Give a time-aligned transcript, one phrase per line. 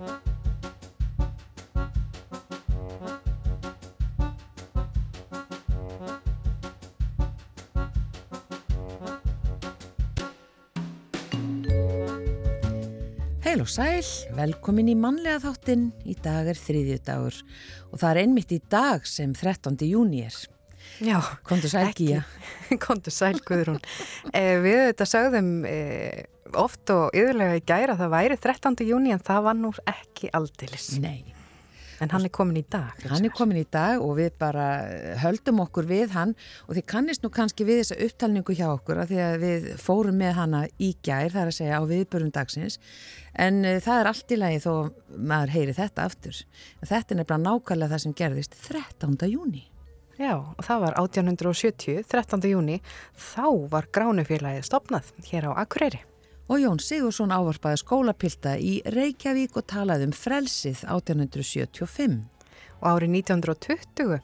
[0.00, 0.08] Heil
[13.60, 14.00] og sæl,
[14.32, 15.90] velkomin í mannlega þáttinn.
[16.08, 17.36] Í dag er þriðju dagur
[17.92, 19.76] og það er einmitt í dag sem 13.
[19.84, 20.32] júni er.
[21.04, 22.24] Já, Kondur sæl Gíja.
[22.86, 23.84] Kondur sæl Guðrún.
[24.32, 26.24] Eh, við þetta sagðum eh,
[26.58, 28.80] oft og yfirlega í gæra að það væri 13.
[28.88, 30.88] júni en það var nú ekki aldilis.
[31.02, 31.20] Nei,
[32.00, 32.96] En hann er komin í dag.
[33.10, 34.86] hann er komin í dag og við bara
[35.20, 36.30] höldum okkur við hann
[36.64, 40.16] og þið kannist nú kannski við þessa upptalningu hjá okkur að því að við fórum
[40.16, 42.78] með hana í gær, það er að segja á viðbörum dagsins
[43.36, 44.72] en uh, það er allt í lagi þó
[45.12, 46.40] maður heyri þetta aftur.
[46.80, 49.18] Þetta er nefnilega nákvæmlega það sem gerðist 13.
[49.28, 49.66] júni.
[50.20, 52.48] Já, og það var 1870, 13.
[52.48, 52.80] júni,
[53.16, 56.00] þá var gránufélagið stopnað hér á Akureyri.
[56.50, 62.16] Og Jón Sigursson ávarpaði skólapilta í Reykjavík og talaði um frelsið 1875.
[62.80, 64.16] Og árið 1920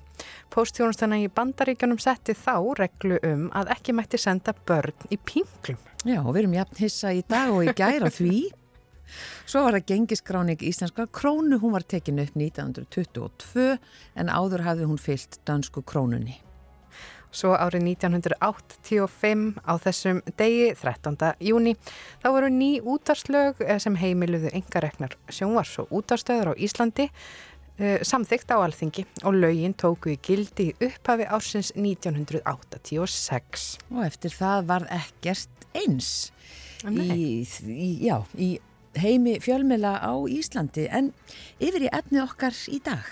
[0.50, 5.78] póstþjónustana í bandaríkjunum setti þá reglu um að ekki mætti senda börn í pinglum.
[6.02, 8.40] Já, og við erum jafn hissa í dag og í gæra því.
[9.50, 13.76] Svo var það gengiskráning íslenska krónu, hún var tekin upp 1922
[14.18, 16.40] en áður hafði hún fyllt dansku krónunni.
[17.36, 21.34] Svo árið 1985 á þessum degi, 13.
[21.44, 21.74] júni,
[22.22, 28.56] þá voru ný útarslög sem heimiluðu engareknar sjónvars og útarstöður á Íslandi uh, samþygt á
[28.56, 33.68] alþingi og lögin tóku í gildi upphafi ársins 1986.
[33.92, 36.30] Og eftir það var ekkert eins
[36.88, 38.56] í, í, já, í
[38.96, 41.12] heimi fjölmela á Íslandi en
[41.60, 43.04] yfir í etnið okkar í dag.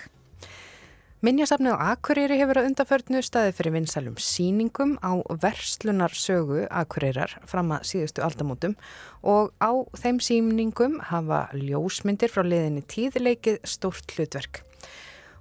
[1.25, 7.86] Minjasafnið á Akureyri hefur að undarförnu staði fyrir vinsalum síningum á verslunarsögu Akureyrar fram að
[7.89, 8.75] síðustu aldamótum
[9.25, 14.61] og á þeim síningum hafa ljósmyndir frá liðinni tíðleikið stórt hlutverk.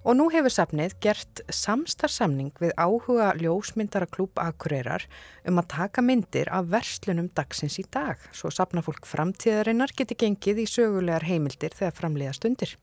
[0.03, 5.05] Og nú hefur safnið gert samstarfsamning við áhuga ljósmyndara klúb Akureyrar
[5.47, 10.67] um að taka myndir af verslunum dagsins í dag, svo safnafólk framtíðarinnar geti gengið í
[10.67, 12.75] sögulegar heimildir þegar framleiðast undir.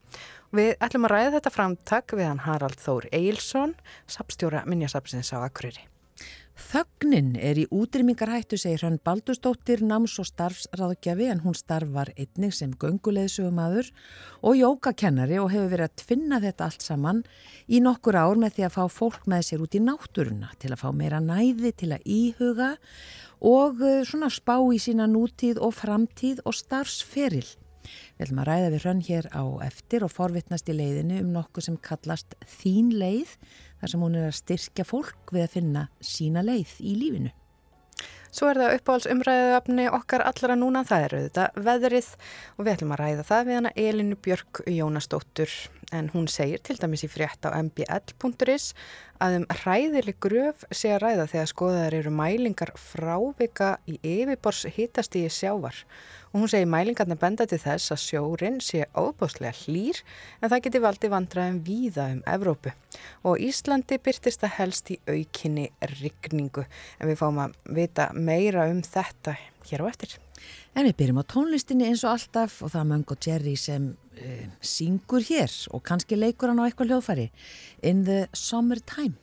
[0.57, 3.77] Við ætlum að ræða þetta framtak við hann Harald Þór Eilsson,
[4.09, 5.90] sapstjóra Minjasapsins á Akureyri.
[6.60, 12.75] Þögnin er í útrymmingarhættu, segir hann Baldustóttir, náms- og starfsráðgjafi en hún starfar einnig sem
[12.75, 13.88] gönguleðsugumadur
[14.43, 17.22] og jókakennari og hefur verið að tvinna þetta allt saman
[17.66, 20.82] í nokkur ár með því að fá fólk með sér út í náttúruna til að
[20.82, 22.71] fá meira næði, til að íhuga
[23.41, 27.48] og svona spá í sína nútíð og framtíð og starfsferil.
[28.19, 31.66] Við ætlum að ræða við hrönn hér á eftir og forvittnast í leiðinu um nokkuð
[31.66, 33.32] sem kallast þín leið,
[33.81, 37.35] þar sem hún er að styrkja fólk við að finna sína leið í lífinu.
[38.31, 42.11] Svo er það uppáhaldsumræðuöfni okkar allra núna, það eru þetta veðrið
[42.55, 45.55] og við ætlum að ræða það við hana Elinu Björk Jónasdóttur
[45.99, 48.69] en hún segir til dæmis í frétt á mbl.is
[49.21, 55.31] að um hræðileg gröf sé að ræða þegar skoðaðar eru mælingar frávika í yfirbors hitastígi
[55.33, 55.77] sjávar.
[56.31, 59.99] Og hún segir mælingarna benda til þess að sjórin sé óbúslega hlýr
[60.41, 62.73] en það geti valdi vandraðum víða um Evrópu.
[63.27, 66.65] Og Íslandi byrtist að helst í aukinni rigningu.
[67.01, 69.37] En við fáum að vita meira um þetta
[69.69, 70.17] hér á eftir.
[70.79, 75.25] En við byrjum á tónlistinni eins og alltaf og það Mango Jerry sem uh, syngur
[75.27, 77.29] hér og kannski leikur hann á eitthvað hljóðfæri
[77.83, 79.17] In the Summertime.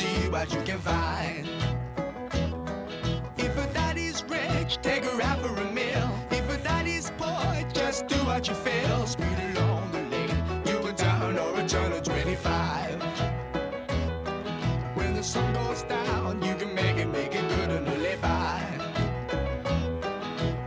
[0.00, 1.46] See what you can find.
[3.36, 6.08] If a daddy's rich, take her out for a meal.
[6.30, 9.06] If a daddy's poor, just do what you feel.
[9.06, 13.02] Speed along the lane, you can down or a turn of 25.
[14.98, 18.60] When the sun goes down, you can make it, make it good and live by.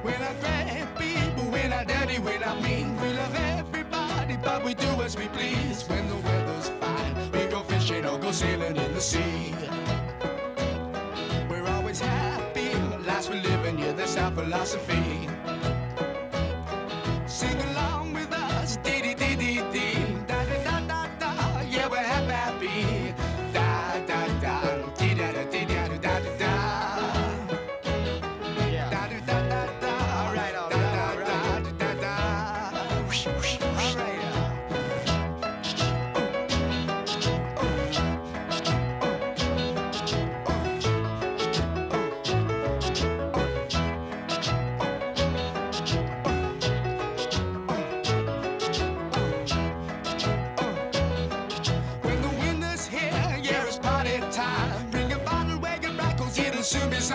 [0.05, 4.75] When I grab people, when I dirty, when I mean, we love everybody, but we
[4.75, 5.89] do as we please.
[5.89, 6.42] When the weather's
[8.33, 9.53] sailing in the sea.
[11.47, 12.73] We're always happy,
[13.05, 15.29] life's for living, yeah, that's our philosophy.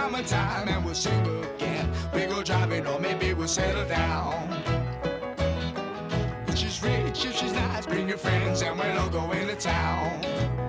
[0.09, 1.21] Summertime and we'll sing
[1.55, 1.91] again.
[2.15, 4.49] We go driving or maybe we'll settle down.
[6.47, 10.68] If she's rich, if she's nice, bring your friends and we'll all go into town.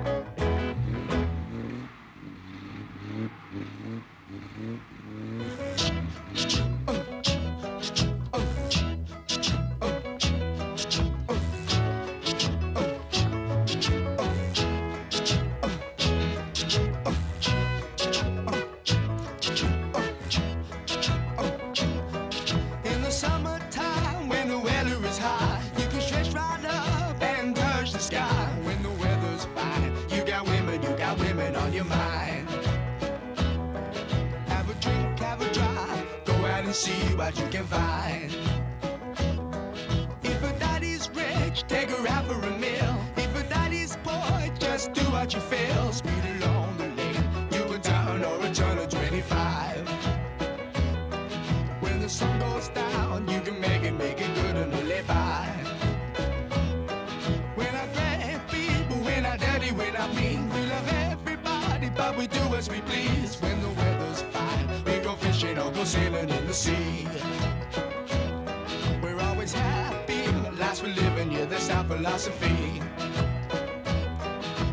[65.99, 67.07] Sailing in the sea.
[69.03, 70.21] We're always happy,
[70.63, 72.59] lives we're living, yeah, that's our philosophy.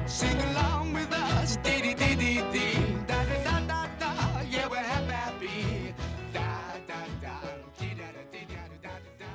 [0.06, 2.78] Sing along with us, dee dee dee dee dee,
[3.11, 4.11] da da da da da,
[4.55, 5.94] yeah, we're happy, happy.
[6.37, 6.49] Da
[6.90, 7.34] da da,
[7.81, 9.32] dee da da dee da da da da.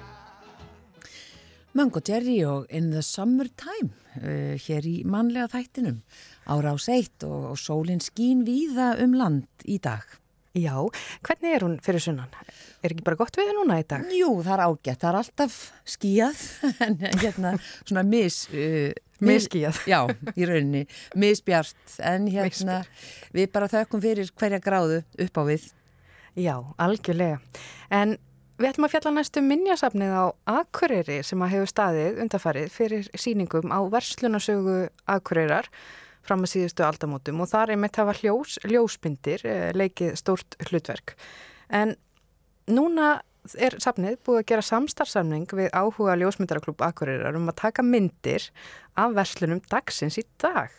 [1.74, 3.92] Mungo Jerry og In the Summertime
[4.24, 6.02] uh, hér í mannlega þættinum
[6.48, 10.21] á rás 1 og, og sólinn skín víða um land í dag.
[10.52, 10.76] Já,
[11.24, 12.32] hvernig er hún fyrir sunnan?
[12.84, 14.04] Er ekki bara gott við núna í dag?
[14.12, 16.42] Jú, það er ágætt, það er alltaf skíjað
[16.88, 17.54] en hérna
[17.86, 18.44] svona mis...
[18.52, 19.78] Uh, Misskýjað.
[19.86, 20.00] Já,
[20.34, 20.88] í rauninni,
[21.22, 22.80] misbjart en hérna
[23.36, 25.68] við bara þökkum fyrir hverja gráðu upp á við.
[26.42, 27.38] Já, algjörlega.
[27.94, 28.16] En
[28.58, 30.26] við ætlum að fjalla næstu minnjasafnið á
[30.58, 35.70] Akureyri sem að hefur staðið undarfarið fyrir síningum á verslunarsögu Akureyrar
[36.26, 41.16] fram að síðustu aldamótum og þar er mitt hafa hljós, ljósmyndir eh, leikið stórt hlutverk.
[41.70, 41.96] En
[42.70, 43.20] núna
[43.58, 48.52] er safnið búið að gera samstarfsamning við áhuga ljósmyndaraklub Akureyrar um að taka myndir
[49.00, 50.70] af verslunum dagsins í dag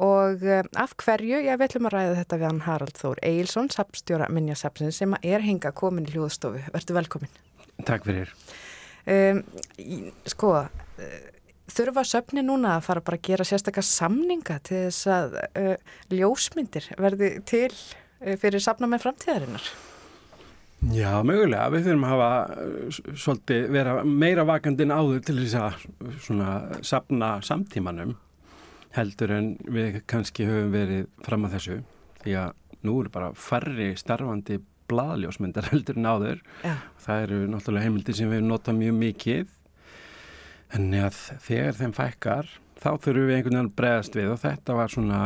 [0.00, 3.70] og eh, af hverju, ég vil um að ræða þetta við hann Harald Þór Eilsson,
[3.74, 6.62] sapstjóra minnjasapsin sem er hinga komin í hljóðstofu.
[6.74, 7.34] Vertu velkomin.
[7.86, 8.32] Takk fyrir.
[9.08, 9.42] Um,
[10.28, 11.18] sko, uh,
[11.72, 15.74] þurfa söfni núna að fara bara að gera sérstakka samninga til þess að uh,
[16.14, 19.68] ljósmyndir verði til uh, fyrir safna með framtíðarinnar?
[20.94, 21.66] Já, mögulega.
[21.74, 22.30] Við þurfum að hafa
[22.62, 26.54] uh, svolítið vera meira vakandi en áður til þess að svona
[26.86, 28.16] sapna samtímanum
[28.96, 31.78] heldur en við kannski höfum verið fram að þessu
[32.22, 32.56] því að
[32.86, 36.42] nú eru bara færri starfandi blaðljósmyndar heldur en áður.
[36.64, 36.74] Já.
[37.04, 39.54] Það eru náttúrulega heimildir sem við nota mjög mikið
[40.76, 42.48] en að þegar þeim fækkar
[42.78, 45.20] þá þurfum við einhvern veginn bregðast við og þetta var svona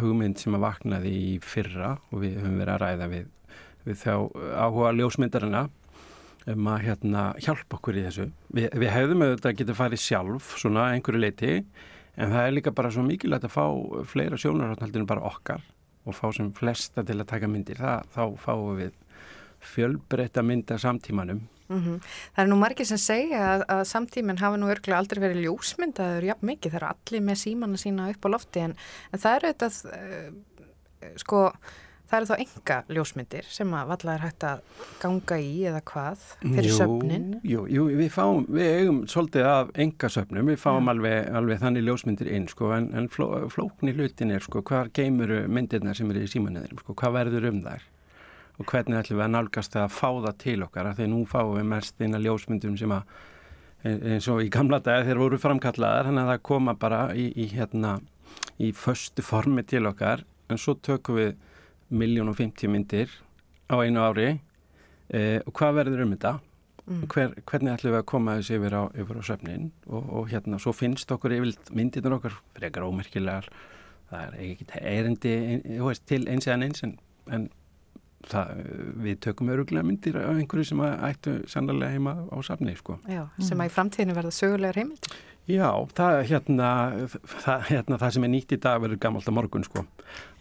[0.00, 3.28] hugmynd sem að vaknaði í fyrra og við höfum verið að ræða við,
[3.86, 4.12] við þá
[4.64, 5.62] áhuga ljósmyndarina
[6.48, 8.28] um að hérna hjálpa okkur í þessu.
[8.56, 11.52] Vi, við hefðum auðvitað að geta farið sjálf svona einhverju leiti
[12.18, 13.66] en það er líka bara svo mikilvægt að fá
[14.08, 15.64] fleira sjónarhaldin bara okkar
[16.08, 17.80] og fá sem flesta til að taka myndir.
[17.80, 18.96] Það, þá fáum við
[19.74, 21.98] fjölbreytta mynda samtímanum Mm
[22.34, 26.28] Það er nú margir sem segja að, að samtíminn hafa nú örgulega aldrei verið ljósmyndaður
[26.30, 28.78] jafn mikið, það eru allir með símanna sína upp á lofti en,
[29.12, 31.42] en það eru þetta uh, sko,
[32.08, 34.62] það eru þá enga ljósmyndir sem að valla er hægt að
[35.02, 37.28] ganga í eða hvað fyrir Jú, söfnin.
[37.44, 41.84] Jú, jú, við fáum, við eigum svolítið af enga söfnum, við fáum alveg, alveg þannig
[41.88, 46.24] ljósmyndir inn, sko, en, en fló, flóknir hlutin er, sko, hvað geymuru myndirnar sem eru
[46.24, 47.86] í símanniðurum, sko, hvað verður um þær
[48.58, 51.24] og hvernig ætlum við að nálgast það að fá það til okkar, af því nú
[51.30, 53.12] fáum við mest inn að ljósmyndum sem að
[53.86, 57.46] eins og í gamla dagi þeir voru framkallaðar, þannig að það koma bara í, í
[57.52, 57.98] hérna,
[58.58, 61.36] í föstu formi til okkar, en svo tökum við
[61.88, 63.14] miljón og 50 myndir
[63.70, 64.28] á einu ári.
[65.08, 66.34] Eh, og hvað verður um þetta?
[66.88, 69.70] Hver, hvernig ætlum við að koma þessu yfir á, yfir á söfnin?
[69.86, 73.48] Og, og hérna svo finnst okkur yfirlt myndirnur okkar frekar ómerkilegar.
[74.08, 75.34] Það er ekki erindi
[75.66, 76.94] þú veist, til eins eða eins en,
[77.28, 77.48] en
[78.26, 78.60] það,
[79.04, 82.98] við tökum öruglega myndir af einhverju sem ættu sannlega heima á safni sko.
[83.08, 85.18] Já, sem að í framtíðinu verða sögulegar heimildir.
[85.48, 86.70] Já, það, hérna,
[87.24, 89.84] það, hérna, það sem er nýtt í dag verður gammalt á morgun sko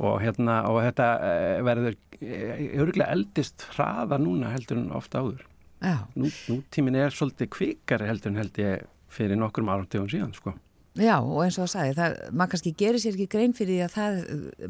[0.03, 5.45] og, hérna, og þetta eh, verður eh, öruglega eldist hraða núna heldur en ofta áður.
[5.79, 10.57] Já, Nú, nútímin er svolítið kvikari heldur en held ég fyrir nokkrum áratöfum síðan sko.
[10.97, 13.91] Já, og eins og það sagði, maður kannski gerir sér ekki grein fyrir því að
[13.93, 14.15] það,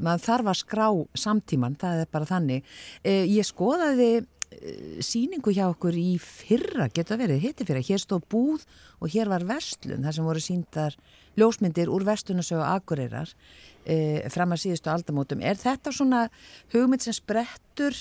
[0.04, 0.88] maður þarf að skrá
[1.24, 2.74] samtíman, það er bara þannig.
[3.08, 8.28] Eh, ég skoðaði eh, síningu hjá okkur í fyrra, getur verið, hitti fyrra, hér stóð
[8.34, 8.68] búð
[9.00, 11.00] og hér var verslun, þar sem voru síndar
[11.40, 13.32] ljósmyndir úr vestunasögu Akureyrar
[13.86, 15.40] eh, fram að síðustu aldamótum.
[15.40, 16.28] Er þetta svona
[16.76, 17.96] hugmynd sem sprettur,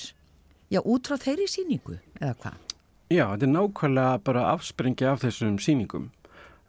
[0.73, 2.63] já, út frá þeirri síningu, eða hvað?
[3.07, 6.09] Já, þetta er nákvæmlega bara afspringi af þessum síningum.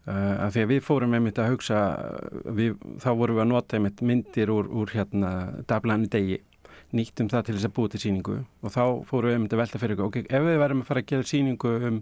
[0.08, 1.78] Uh, af því að við fórum einmitt að hugsa,
[2.56, 5.32] við, þá vorum við að nota einmitt myndir úr, úr hérna
[5.68, 6.38] dablani degi,
[6.96, 9.82] nýttum það til þess að búið til síningu og þá fórum við einmitt að velta
[9.82, 11.98] fyrir okkur, ok, ef við verðum að fara að gera síningu um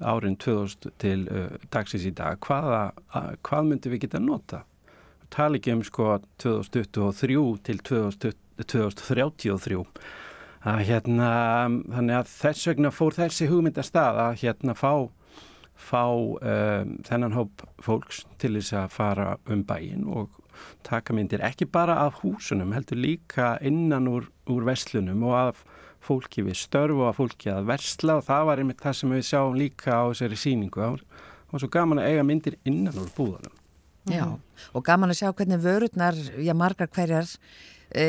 [0.00, 2.80] árin 2000 til uh, dagsins í dag, hvaða,
[3.20, 4.62] að, hvað myndum við geta að nota?
[5.36, 6.08] Tala ekki um sko
[6.40, 7.36] 2023
[7.68, 9.84] til 2020, 2033
[10.66, 11.30] að hérna,
[11.92, 14.92] þannig að þess vegna fór þessi hugmynd að stað að hérna fá
[15.76, 20.40] fá um, þennan hóp fólks til þess að fara um bæin og
[20.86, 25.62] taka myndir ekki bara af húsunum, heldur líka innan úr, úr veslunum og af
[26.06, 28.18] fólki við störfu og af fólki að versla.
[28.20, 32.02] Og það var einmitt það sem við sjáum líka á þessari síningu og svo gaman
[32.02, 33.54] að eiga myndir innan úr búðanum.
[34.10, 34.26] Já,
[34.72, 37.26] og gaman að sjá hvernig vörurnar, já margar hverjar,
[37.90, 38.04] e,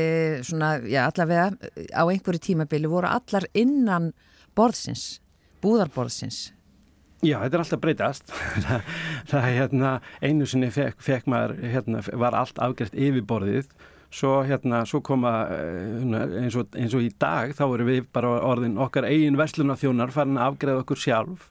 [0.46, 1.50] svona, já allavega
[1.90, 4.12] á einhverju tímabili voru allar innan
[4.58, 5.18] borðsins,
[5.62, 6.52] búðarborðsins
[7.26, 8.32] Já, þetta er alltaf breytast.
[8.68, 8.90] það,
[9.32, 13.72] það hérna, einu sinni fekk, fekk maður, hérna, var allt afgrætt yfirborðið,
[14.14, 18.36] svo, hérna, svo koma hérna, eins, og, eins og í dag, þá erum við bara
[18.46, 21.50] orðin okkar eigin verslunarþjónar farin að afgræða okkur sjálf.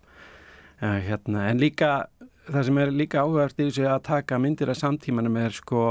[0.77, 2.07] Uh, hérna, en líka,
[2.47, 5.83] það sem er líka áhugast í þessu að taka myndir af samtímanum er sko,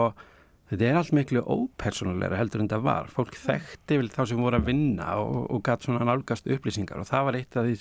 [0.72, 3.12] þetta er allt miklu ópersónulegra heldur en það var.
[3.12, 7.10] Fólk þekkti vel þá sem voru að vinna og, og gætt svona nálgast upplýsingar og
[7.10, 7.80] það var eitt af því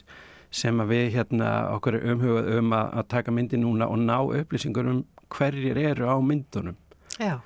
[0.54, 4.90] sem að við hérna okkur umhugað um að, að taka myndi núna og ná upplýsingur
[4.90, 5.02] um
[5.34, 6.76] hverjir eru á myndunum.
[7.18, 7.38] Já,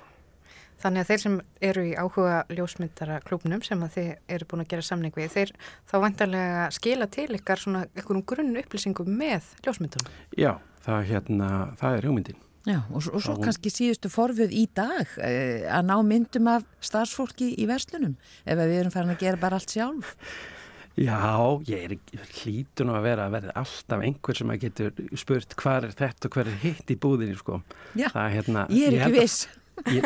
[0.81, 1.37] þannig að þeir sem
[1.69, 5.55] eru í áhuga ljósmyndara klúpnum sem að þeir eru búin að gera samning við, þeir
[5.89, 10.13] þá vantarlega skila til ykkar svona einhverjum grunn upplýsingum með ljósmyndunum.
[10.37, 10.53] Já,
[10.85, 11.49] það, hérna,
[11.81, 12.45] það er hugmyndin.
[12.67, 17.53] Já, og, og svo kannski síðustu forfið í dag eh, að ná myndum af starfsfólki
[17.55, 20.11] í verslunum ef við erum farin að gera bara allt sjálf.
[20.99, 21.19] Já,
[21.69, 25.95] ég er hlítun að vera að verða alltaf einhver sem að getur spurt hvað er
[26.01, 27.61] þetta og hvað er hitt í búðinni sko.
[27.93, 29.39] Já, það, hérna, ég er ekki ég viss.
[29.95, 30.03] Ég,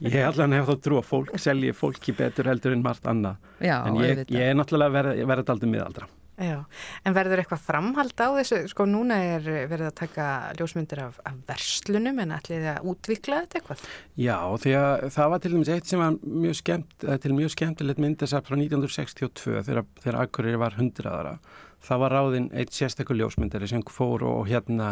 [0.00, 3.42] ég er allavega nefn þá trú að fólk selji fólki betur heldur en margt annað.
[3.60, 6.08] Já, en ég, ég er náttúrulega verið verið aldrei miðaldra.
[6.34, 6.64] Já,
[7.06, 8.56] en verður eitthvað framhald á þessu?
[8.72, 10.24] Sko núna er verið að taka
[10.58, 13.84] ljósmyndir af, af verslunum en ætlið að útvikla þetta eitthvað?
[14.18, 18.02] Já, því að það var til dæmis eitt sem var mjög skemmt, til mjög skemmtilegt
[18.02, 21.36] myndasap frá 1962 þegar, þegar Akureyri var hundraðara.
[21.84, 24.90] Það var ráðinn eitt sérstakul ljósmyndari sem fór og hérna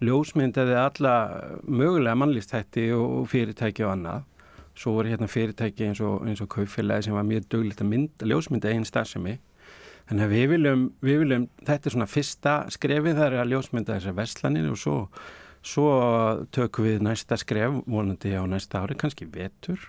[0.00, 1.14] ljósmyndaði alla
[1.68, 4.24] mögulega mannlýstætti og fyrirtæki og annað.
[4.80, 8.72] Svo voru hérna fyrirtæki eins og, og kaufélagi sem var mjög döglít að mynda, ljósmynda
[8.72, 9.36] einn starfsemi
[10.10, 13.94] Þannig að við viljum, við viljum, þetta er svona fyrsta skrefið, það er að ljósmynda
[13.94, 14.94] þessar verslanir og svo,
[15.62, 15.90] svo
[16.50, 19.84] tökum við næsta skref, vonandi á næsta ári, kannski vetur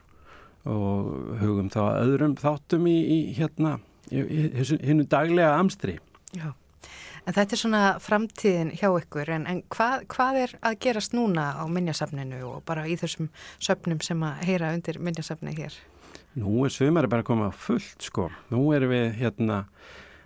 [0.70, 3.80] og hugum þá öðrum þáttum í, í hérna,
[4.12, 5.96] hinnu daglega amstri.
[6.38, 6.51] Já,
[7.25, 11.48] en þetta er svona framtíðin hjá ykkur, en, en hvað, hvað er að gerast núna
[11.58, 15.82] á minnjasafninu og bara í þessum söfnum sem að heyra undir minnjasafni hér?
[16.38, 19.63] Nú er sömari bara að koma fullt sko, nú erum við hérna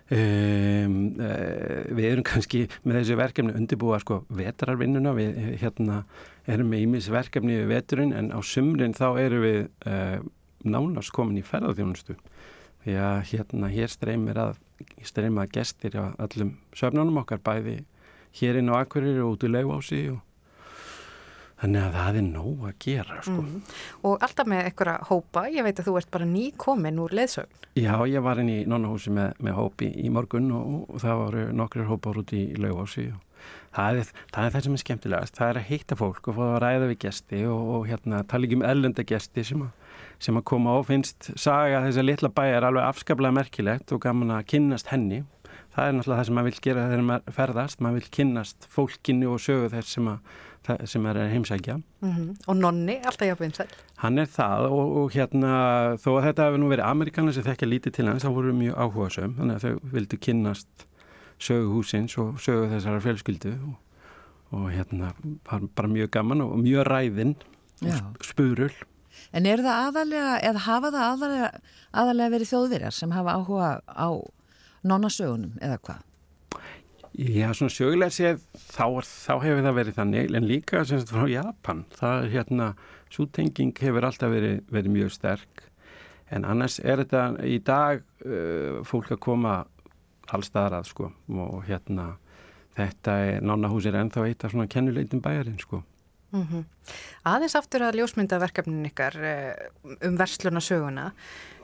[0.06, 5.16] Um, uh, við erum kannski með þessu verkefni undirbúa sko vetrarvinnuna.
[5.18, 6.04] Við hérna
[6.46, 10.20] erum með ímis verkefni við veturinn en á sumrin þá erum við uh,
[10.66, 12.18] nánast komin í ferðarþjónustu
[12.86, 14.62] því að hérna hér streymir að
[15.06, 17.80] streymir að gestir á allum söfnunum okkar bæði
[18.40, 20.22] hér inn á Akkurir og út í Lauvási og
[21.62, 23.44] Þannig að það er nóg að gera sko.
[23.46, 23.76] Mm.
[24.10, 27.62] Og alltaf með einhverja hópa, ég veit að þú ert bara nýkomin úr leðsögn.
[27.80, 31.46] Já, ég var inn í nonnahúsi með, með hópi í morgun og, og það voru
[31.56, 33.24] nokkur hópar út í laugási og
[33.76, 35.40] það er, það er það sem er skemmtilegast.
[35.40, 38.48] Það er að heita fólk og fá að ræða við gesti og, og hérna, tala
[38.48, 39.64] ekki um ellenda gesti sem,
[40.28, 44.04] sem að koma á finnst saga þess að litla bæ er alveg afskaplega merkilegt og
[44.04, 45.24] gaman að kynnast henni.
[45.76, 49.32] Það er náttúrulega það sem maður vil gera þegar maður ferðast, maður vil kynnast fólkinu
[49.34, 50.36] og sögu þess sem að
[50.90, 51.76] sem er heimsækja.
[51.76, 52.36] Mm -hmm.
[52.48, 53.68] Og Nonni, alltaf hjá Vinsæl?
[53.98, 55.52] Hann er það og, og hérna
[55.98, 58.76] þó að þetta hefur nú verið Amerikanar sem þekkja lítið til hans, þá voru mjög
[58.76, 60.88] áhuga söm þannig að þau vildu kynnast
[61.40, 63.76] sögu húsins og sögu þessara fjölskyldu og,
[64.52, 65.14] og hérna
[65.52, 67.36] var bara mjög gaman og mjög ræðinn
[67.82, 68.72] og spurul.
[69.34, 71.50] En er það aðalega, eða hafa það aðalega,
[71.94, 74.10] aðalega verið þjóðverjar sem hafa áhuga á
[74.84, 76.02] nonnasögunum eða hvað?
[77.16, 81.30] Já, svona sögulega séð þá, þá hefur það verið þannig en líka sem sagt frá
[81.32, 82.68] Japan það er hérna,
[83.14, 85.64] sútenging hefur alltaf verið, verið mjög sterk.
[86.34, 89.56] En annars er þetta í dag uh, fólk að koma
[90.36, 92.16] allstaðar að sko og hérna
[92.76, 95.86] þetta er, nánahús er ennþá eitt af svona kennuleitum bæjarinn sko
[96.36, 96.64] Mm -hmm.
[97.26, 99.16] Aðeins aftur að ljósmyndaverkefnin ykkar
[100.04, 101.14] um verslunarsöguna.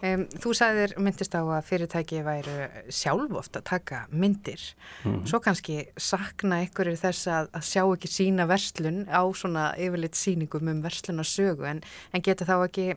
[0.01, 2.55] Um, þú sagðir myndist á að fyrirtæki væru
[2.89, 4.63] sjálf ofta að taka myndir.
[5.05, 5.27] Mm.
[5.29, 10.71] Svo kannski sakna ykkur þess að, að sjá ekki sína verslun á svona yfirleitt síningum
[10.73, 12.87] um verslunarsögu en, en geta þá ekki,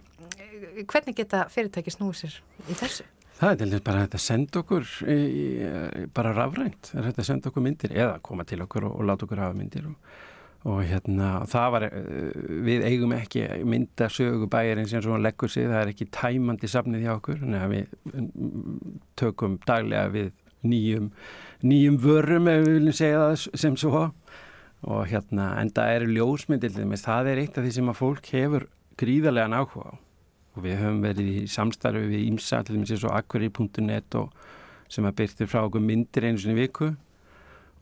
[0.88, 2.40] hvernig geta fyrirtæki snúið sér
[2.71, 3.04] í þessu?
[3.35, 5.47] Það er til dæmis bara að senda okkur í, í,
[6.14, 9.59] bara rafrænt, að senda okkur myndir eða koma til okkur og, og láta okkur hafa
[9.59, 9.99] myndir og
[10.64, 11.85] og hérna það var,
[12.64, 17.12] við eigum ekki myndasögu bæjarinn sem svona leggur sig, það er ekki tæmandi safnið hjá
[17.18, 18.30] okkur, þannig að við
[19.21, 20.30] tökum daglega við
[20.64, 21.11] nýjum,
[21.64, 24.06] nýjum vörum ef við viljum segja það sem svo.
[24.85, 28.66] Og hérna en það eru ljósmyndir það er eitt af því sem að fólk hefur
[29.00, 29.94] gríðarlega náhuga á.
[30.54, 34.33] Og við höfum verið í samstarfi við ímsa til eins og akkuri.net og
[34.92, 36.92] sem að byrtir frá okkur myndir einu sinni viku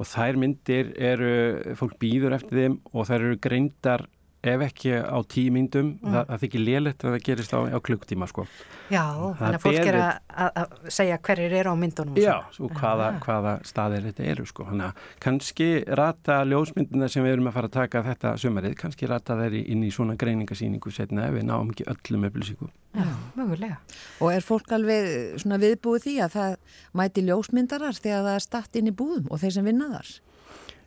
[0.03, 1.31] og þær myndir eru,
[1.79, 4.07] fólk býður eftir þeim og þær eru greindar
[4.43, 6.15] ef ekki á tímyndum mm.
[6.15, 8.45] það, það þykir lélitt að það gerist á, á klukktíma sko.
[8.91, 9.05] Já,
[9.39, 13.55] þannig að fólk er að, að segja hverjir eru á myndunum Já, og hvaða, hvaða
[13.69, 14.67] staðir þetta eru sko.
[14.69, 15.71] Þannig að kannski
[16.03, 19.87] rata ljósmyndina sem við erum að fara að taka þetta sömarið, kannski rata þeir inn
[19.87, 23.07] í svona greiningasýningu setna ef við náum ekki öllum upplýsingum Já,
[23.39, 23.79] mögulega.
[24.21, 26.57] Og er fólk alveg svona viðbúið því að það
[27.01, 30.11] mæti ljósmyndarar þegar það er statt inn í búðum og þeir sem vinna þar?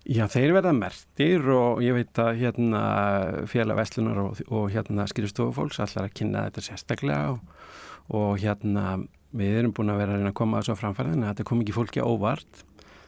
[0.05, 2.81] Já, þeir verða mertir og ég veit að hérna
[3.49, 7.39] félag Vestlunar og, og hérna skrifstofufólks allar að kynna þetta sérstaklega og,
[8.13, 8.99] og hérna
[9.33, 11.73] við erum búin að vera að að koma þessu á framfæðin en þetta kom ekki
[11.73, 12.61] fólki óvart.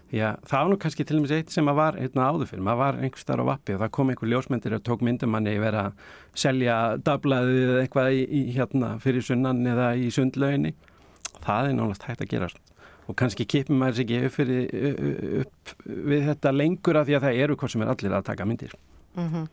[0.08, 2.66] Að það var nú kannski til og með eitt sem að var hérna áður fyrir,
[2.66, 5.66] maður var einhver starf á vappi og það kom einhver ljósmyndir og tók myndumanni að
[5.68, 6.08] vera að
[6.46, 10.74] selja dablaðið eða eitthvað í, í hérna fyrir sunnan eða í sundlauginni.
[11.44, 12.50] Það er náttúrulega hægt að gera
[13.08, 15.74] og kannski kipum maður sér ekki upp, fyrir, upp
[16.12, 18.76] við þetta lengur af því að það eru hvað sem er allir að taka myndir.
[19.18, 19.46] Mm -hmm.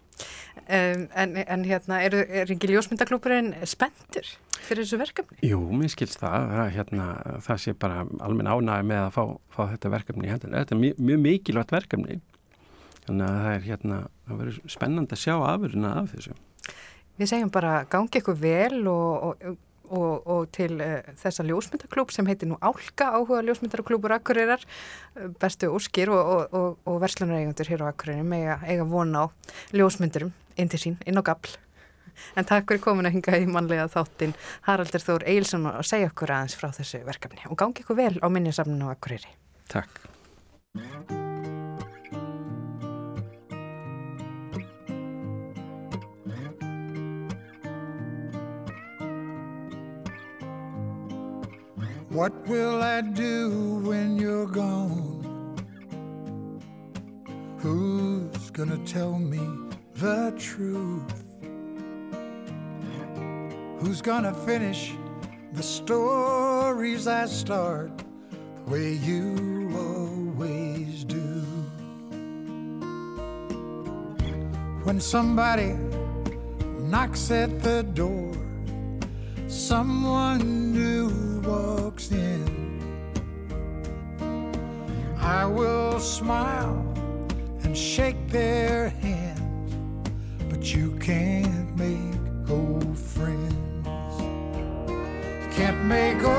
[0.77, 4.27] um, en, en hérna, er, er ekki ljósmyndaklúpurinn spendur
[4.67, 5.39] fyrir þessu verkefni?
[5.47, 6.49] Jú, mér skilst það.
[6.51, 7.07] Það, hérna,
[7.47, 10.61] það sé bara almenn ánæg með að fá, fá þetta verkefni í hendina.
[10.61, 12.21] Þetta er mjög, mjög mikilvægt verkefni.
[13.07, 16.37] Þannig að það er hérna, það verður spennand að sjá afurina af þessu.
[17.17, 19.57] Við segjum bara gangi ykkur vel og, og
[19.95, 24.63] og, og til uh, þessa ljósmyndaklúb sem heitir nú Álka áhuga ljósmyndarklúbur Akureyrar,
[25.17, 29.27] eh, bestu úrskýr og, og, og verslunareigundur hér á Akureyri með að eiga vona á
[29.75, 31.57] ljósmyndurum inn til sín, inn á gafl.
[32.39, 34.37] En takk fyrir komin að hinga í manlega þáttinn
[34.69, 38.27] Haraldur Þór Eilsson og segja okkur aðeins frá þessu verkefni og gangi ykkur vel á
[38.31, 39.35] minnisamninu á Akureyri.
[39.73, 40.05] Takk.
[52.15, 55.27] What will I do when you're gone?
[57.59, 59.43] Who's gonna tell me
[59.97, 61.13] the truth?
[63.81, 64.93] Who's gonna finish
[65.55, 71.43] the stories I start the way you always do?
[74.85, 75.75] When somebody
[76.79, 78.33] knocks at the door,
[79.49, 81.94] someone new walks
[85.25, 86.85] I will smile
[87.63, 89.73] and shake their hands,
[90.51, 93.87] but you can't make old friends.
[95.57, 96.35] Can't make old,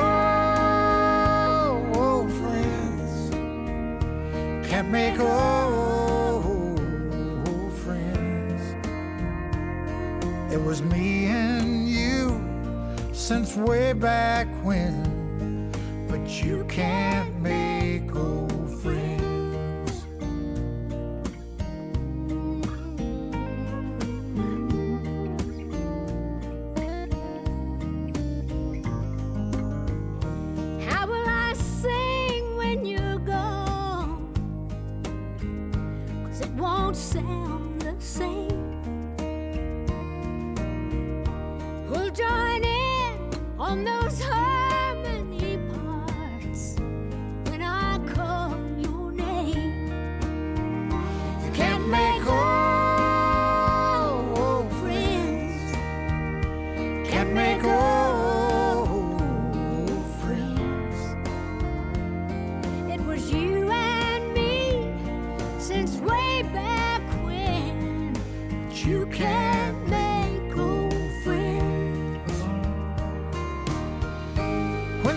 [1.97, 3.31] old friends.
[4.69, 6.79] Can't make old,
[7.47, 8.61] old friends.
[10.53, 12.39] It was me and you
[13.13, 15.71] since way back when,
[16.07, 18.44] but you can't make old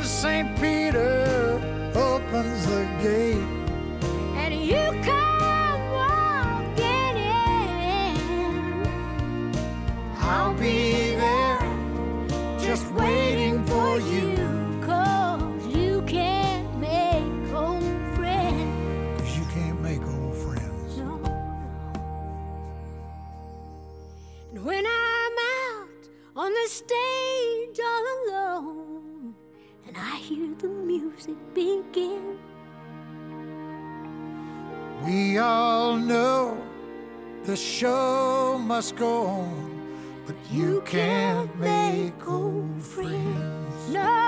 [0.05, 0.49] St.
[0.61, 1.61] Peter
[1.95, 3.58] opens the gate.
[37.49, 39.81] The show must go on,
[40.27, 43.89] but you can't make old friends.
[43.89, 44.28] no,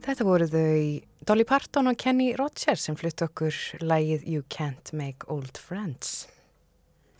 [0.00, 0.76] Þetta voru þau
[1.28, 3.52] Dolly Parton og Kenny Rogers sem flutt okkur
[3.84, 6.24] lægið You Can't Make Old Friends.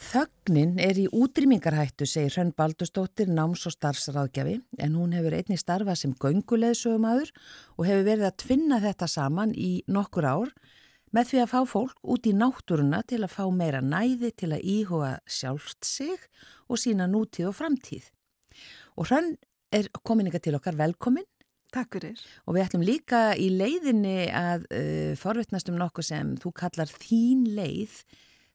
[0.01, 5.99] Þögnin er í útrýmingarhættu, segir Hrönn Baldustóttir, náms- og starfsráðgjafi, en hún hefur einni starfað
[6.01, 7.29] sem gönguleðsögumadur
[7.77, 10.55] og hefur verið að tvinna þetta saman í nokkur ár
[11.13, 14.65] með því að fá fólk út í náttúruna til að fá meira næði til að
[14.65, 16.17] íhuga sjálft sig
[16.65, 18.09] og sína nútíð og framtíð.
[18.97, 19.37] Og Hrönn
[19.69, 21.29] er komin ykkar til okkar velkomin
[21.71, 22.19] Takk fyrir.
[22.47, 27.45] og við ætlum líka í leiðinni að uh, forvitnast um nokkuð sem þú kallar þín
[27.55, 28.01] leið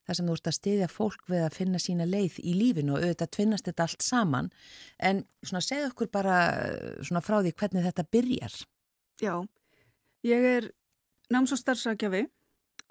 [0.05, 3.05] þar sem þú ert að stiðja fólk við að finna sína leið í lífinu og
[3.05, 4.51] auðvitað tvinnast þetta allt saman.
[4.99, 8.59] En svona segð okkur bara uh, svona frá því hvernig þetta byrjar.
[9.23, 9.35] Já,
[10.27, 10.69] ég er
[11.31, 12.25] náms- og starfsrækjafi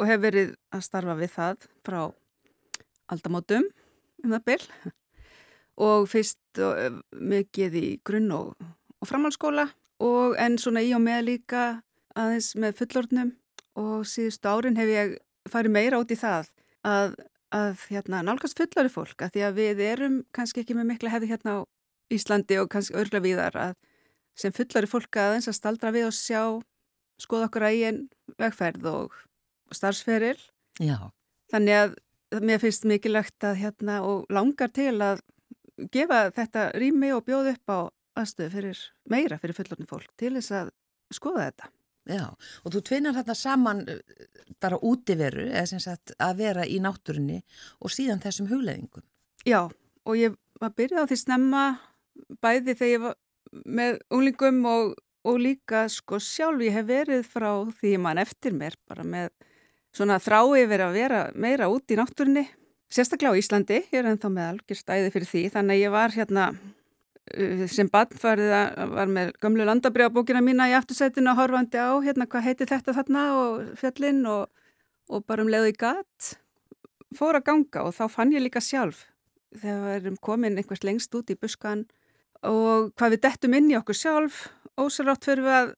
[0.01, 2.01] og hef verið að starfa við það frá
[3.13, 3.69] aldamótum
[4.25, 4.93] um það byll
[5.85, 8.55] og fyrst uh, mikið í grunn og,
[8.99, 9.69] og framhaldsskóla
[10.03, 11.65] og en svona í og með líka
[12.19, 13.33] aðeins með fullorðnum
[13.81, 15.17] og síðustu árin hef ég
[15.51, 16.51] farið meira út í það
[16.87, 17.17] að,
[17.55, 21.33] að hérna, nálgast fullari fólk að því að við erum kannski ekki með mikla hefði
[21.35, 21.61] hérna á
[22.15, 23.75] Íslandi og kannski örgla víðar að
[24.39, 26.43] sem fullari fólk aðeins að staldra við og sjá,
[27.23, 28.01] skoða okkur að eigin
[28.41, 29.13] vegferð og,
[29.71, 30.39] og starfsferil.
[30.83, 30.99] Já,
[31.53, 31.93] Þannig að
[32.43, 35.21] mér finnst mikilvægt að hérna og langar til að
[35.95, 37.79] gefa þetta rými og bjóða upp á
[38.19, 40.71] aðstöðu fyrir meira fyrir fullorðin fólk til þess að
[41.15, 41.71] skoða þetta.
[42.15, 43.99] já og þú tvinnar þetta saman uh,
[44.61, 47.43] bara útiveru eða sem sagt að vera í náttúrunni
[47.81, 49.05] og síðan þessum hugleðingum
[49.45, 49.69] Já,
[50.09, 51.65] og ég var byrjað á því snemma
[52.41, 53.17] bæði þegar ég var
[53.65, 54.95] með unglingum og,
[55.29, 57.51] og líka sko sjálf ég hef verið frá
[57.81, 59.33] því mann eftir mér bara með
[59.95, 62.47] svona þrái verið að vera meira út í náttúrunni
[62.95, 66.15] sérstaklega á Íslandi, ég er ennþá með algjör stæði fyrir því, þannig að ég var
[66.15, 66.45] hérna
[67.73, 68.51] sem badnfarið
[68.93, 73.23] var með gömlu landabrjábókina mína í aftursætinu og horfandi á hérna hvað heiti þetta þarna
[73.39, 74.51] og fjallinn og,
[75.09, 76.35] og bara um leiðu í gatt
[77.17, 79.07] fór að ganga og þá fann ég líka sjálf
[79.57, 81.87] þegar við erum komin einhvers lengst út í buskan
[82.45, 84.45] og hvað við dettum inn í okkur sjálf
[84.77, 85.73] ósarátt fyrir við að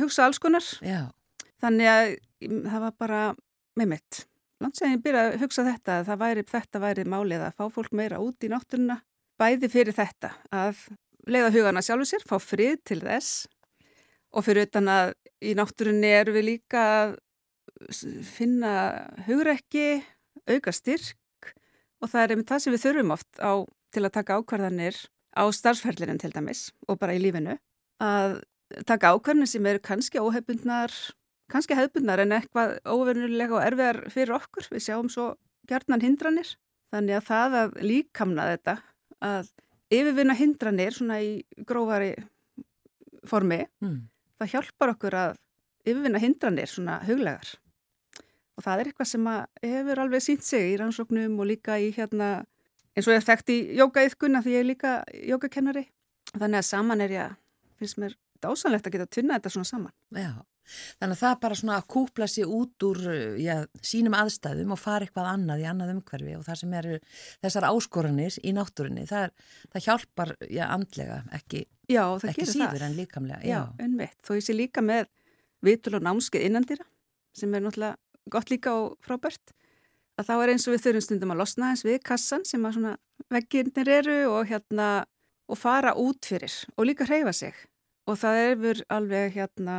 [0.00, 0.64] hugsa alls konar.
[0.82, 1.10] Já,
[1.62, 2.04] þannig að
[2.48, 3.22] mm, það var bara
[3.78, 4.24] með mitt
[4.60, 8.44] landsegin ég byrja að hugsa þetta að þetta væri málið að fá fólk meira út
[8.44, 9.00] í náttúruna
[9.40, 10.84] bæði fyrir þetta að
[11.30, 13.48] leiða hugana sjálfur sér, fá frið til þess
[14.36, 17.16] og fyrir utan að í náttúrunni erum við líka að
[18.28, 18.74] finna
[19.26, 20.02] hugrekki,
[20.50, 21.16] auka styrk
[22.00, 23.52] og það er einmitt það sem við þurfum oft á,
[23.90, 25.00] til að taka ákvarðanir
[25.36, 27.56] á starfsferðlinin til dæmis og bara í lífinu
[28.02, 28.40] að
[28.86, 30.94] taka ákvarðanir sem eru kannski óhefbundnar,
[31.50, 34.68] kannski hefbundnar en eitthvað óvernulega og erfiðar fyrir okkur.
[34.70, 35.32] Við sjáum svo
[35.70, 36.54] gjarnan hindranir.
[36.90, 38.76] Þannig að það að líkamna þetta,
[39.24, 39.50] að
[39.90, 42.12] yfirvinna hindranir svona í grófari
[43.28, 43.98] formi, mm.
[44.40, 45.34] það hjálpar okkur að
[45.84, 47.54] yfirvinna hindranir svona huglegar.
[48.58, 51.90] Og það er eitthvað sem að hefur alveg sínt sig í rannsóknum og líka í
[51.96, 52.42] hérna,
[52.92, 54.96] eins og ég þekkt í jókaíðkunna því ég er líka
[55.32, 55.86] jókakennari.
[56.34, 57.38] Þannig að saman er ég,
[57.80, 59.94] finnst mér dásanlegt að geta tunna þetta svona saman.
[60.14, 60.32] já
[61.00, 63.00] Þannig að það er bara svona að kúpla sér út úr
[63.40, 63.54] já,
[63.84, 66.98] sínum aðstæðum og fara eitthvað annað í annað umhverfi og það sem eru
[67.44, 72.86] þessar áskoranir í náttúrinni, það, er, það hjálpar já, andlega, ekki, Já, ekki síður það.
[72.86, 73.40] en líkamlega.
[73.48, 74.18] Já, ennveitt.
[74.22, 75.08] Þó ég sé líka með
[75.66, 76.86] vitul og námskeið innandýra
[77.36, 77.96] sem er náttúrulega
[78.30, 79.54] gott líka og frábært
[80.20, 82.76] að þá er eins og við þurfum stundum að losna eins við kassan sem að
[82.76, 82.94] svona
[83.32, 84.88] veggirnir eru og hérna
[85.50, 87.56] og fara út fyrir og líka hreyfa sig
[88.08, 89.76] og það er alveg hérna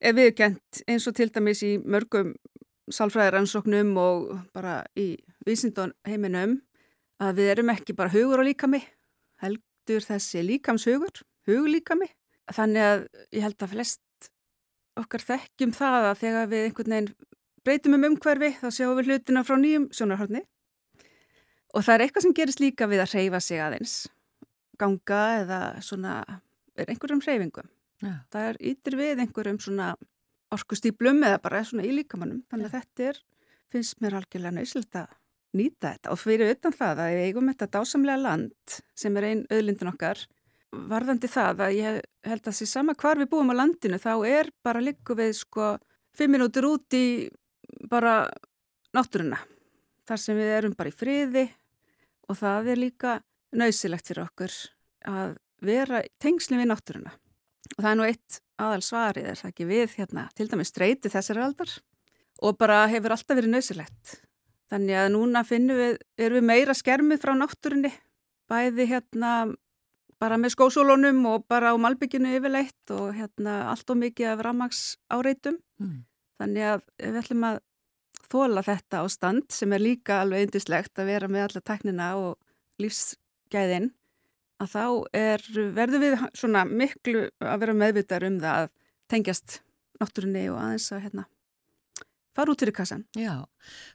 [0.00, 2.34] viðkent eins og til dæmis í mörgum
[2.94, 6.58] sálfræðiransóknum og bara í vísindun heiminum
[7.22, 8.80] að við erum ekki bara hugur og líkami
[9.42, 12.08] heldur þessi líkamshugur, huglíkami.
[12.48, 13.02] Þannig að
[13.34, 14.30] ég held að flest
[14.98, 17.10] okkar þekkjum það að þegar við einhvern veginn
[17.66, 20.42] breytum um umhverfi þá sjáum við hlutina frá nýjum sjónarhörni
[21.76, 23.96] og það er eitthvað sem gerist líka við að hreyfa sig aðeins
[24.80, 26.14] ganga eða svona
[26.78, 28.12] er einhverjum hreyfingum Já.
[28.30, 29.88] það er ytir við einhverjum svona
[30.54, 33.20] orkustýplum eða bara svona í líkamannum þannig að þetta er,
[33.72, 35.16] finnst mér algjörlega nöysilt að
[35.58, 36.12] nýta þetta.
[36.12, 40.24] Og fyrir utan það að við eigum þetta dásamlega land sem er einn öðlindin okkar
[40.88, 44.50] varðandi það að ég held að þessi sama hvar við búum á landinu þá er
[44.64, 45.70] bara líku við sko
[46.16, 47.28] fimm minútur út í
[47.88, 48.20] bara
[48.96, 49.40] náttúruna.
[50.08, 51.46] Þar sem við erum bara í friði
[52.28, 53.14] og það er líka
[53.56, 54.58] nöysilegt fyrir okkur
[55.08, 57.16] að vera tengsli við náttúruna
[57.76, 61.12] og það er nú eitt aðal svarið er það ekki við hérna til dæmis streyti
[61.12, 61.76] þessari aldar?
[62.42, 64.18] Og bara hefur alltaf verið nöysilegt
[64.68, 67.92] þannig að núna finnum við, erum við meira skermið frá náttúrunni.
[68.48, 69.32] Bæði hérna
[70.18, 74.82] bara með skósólunum og bara á malbygginu yfirleitt og hérna allt og mikið af ramags
[75.12, 76.04] áreitum Mm.
[76.38, 77.60] Þannig að við ætlum að
[78.28, 83.92] þóla þetta ástand sem er líka alveg eindislegt að vera með alla teknina og lífsgæðin
[84.58, 84.84] að þá
[85.16, 85.44] er,
[85.76, 88.70] verður við svona miklu að vera meðvitað um það að
[89.08, 89.58] tengjast
[89.98, 91.26] náttúrunni og aðeins að hérna
[92.38, 93.04] fara út fyrir kassan.
[93.18, 93.34] Já,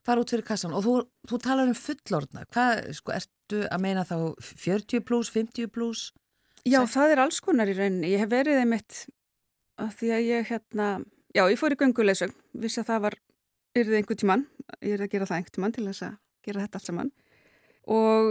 [0.03, 0.93] fara út fyrir kassan og þú,
[1.29, 2.43] þú talar um fullorðna.
[2.51, 6.09] Hvað, sko, ertu að meina þá 40 pluss, 50 pluss?
[6.63, 6.93] Já, Sætt.
[6.95, 8.11] það er alls konar í rauninni.
[8.11, 9.05] Ég hef verið einmitt
[9.79, 10.89] að því að ég hérna,
[11.35, 13.17] já, ég fór í gönguleysögn, vissi að það var,
[13.79, 14.45] yrðið einhver tíman,
[14.83, 17.13] ég er að gera það einhver tíman til þess að gera þetta allt saman
[17.93, 18.27] og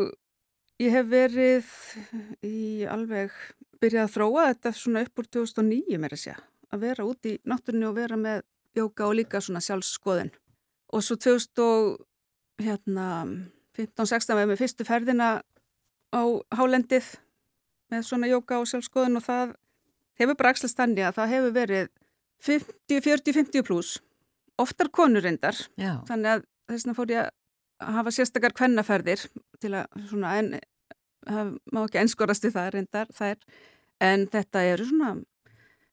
[0.82, 1.72] ég hef verið
[2.46, 3.34] í alveg
[3.82, 6.38] byrjað að þróa þetta svona upp úr 2009 mér að segja,
[6.72, 8.44] að vera út í náttúrunni og vera með
[8.78, 10.32] jóka og líka svona sjálfskoðun
[10.92, 13.06] og svo 2000 og hérna
[13.78, 15.32] 15-16 við með fyrstu ferðina
[16.12, 17.14] á hálendið
[17.92, 19.54] með svona jóka og sjálfskoðun og það
[20.20, 21.92] hefur bara axlast þannig að það hefur verið
[22.42, 24.00] 50, 40, 50 pluss
[24.60, 25.56] oftar konur reyndar.
[25.80, 27.30] Já, þannig að þess vegna fór ég
[27.82, 29.24] að hafa sérstakar kvennaferðir
[29.62, 30.52] til að svona en
[31.26, 33.38] það má ekki enskorast í það reyndar er,
[34.02, 35.12] en þetta eru svona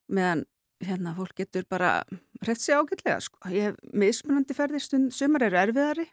[0.10, 0.46] meðan
[0.86, 2.04] hérna fólk getur bara
[2.44, 3.38] hreitt sig ágætlega sko.
[3.52, 6.08] ég hef mismunandi ferðir stund, sumar eru erfiðari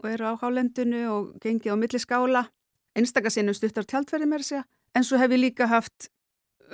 [0.00, 2.46] og eru á hálendinu og gengið á milli skála.
[2.96, 4.64] Einstakasinnum stuttar tjaldferði mér segja.
[4.94, 6.10] En svo hef ég líka haft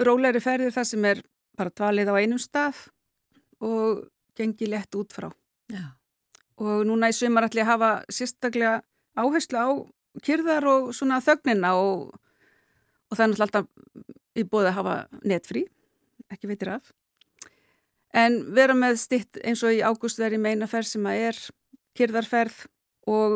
[0.04, 1.22] rólegri ferðir þar sem er
[1.58, 2.88] bara dvalið á einum stað
[3.64, 4.06] og
[4.38, 5.30] gengið létt út frá.
[5.72, 5.94] Já,
[6.58, 8.74] og núna í sumar ætla ég að hafa sérstaklega
[9.18, 9.68] áherslu á
[10.24, 12.14] kyrðar og svona þögnina og,
[13.08, 15.64] og það er náttúrulega alltaf í bóði að hafa netfrí,
[16.32, 16.92] ekki veitir af.
[18.16, 21.40] En vera með stitt eins og í ágúst verið meina ferð sem að er
[21.98, 22.62] kyrðarferð
[23.08, 23.34] og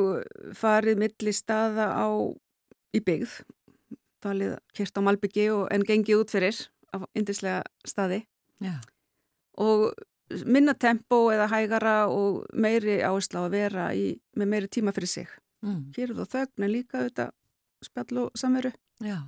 [0.57, 2.09] farið milli staða á
[2.93, 3.35] í byggð,
[4.23, 6.59] talið kyrt á Malbyggi og en gengið út fyrir
[6.93, 8.23] á indislega staði
[8.63, 8.77] já,
[9.57, 9.93] og
[10.47, 15.11] minna tempo eða hægara og meiri áherslu á að vera í, með meiri tíma fyrir
[15.11, 15.33] sig.
[15.65, 17.33] Mm, Kýrð og þögn en líka auðvitað
[17.83, 18.73] spjall og samveru.
[19.03, 19.19] já,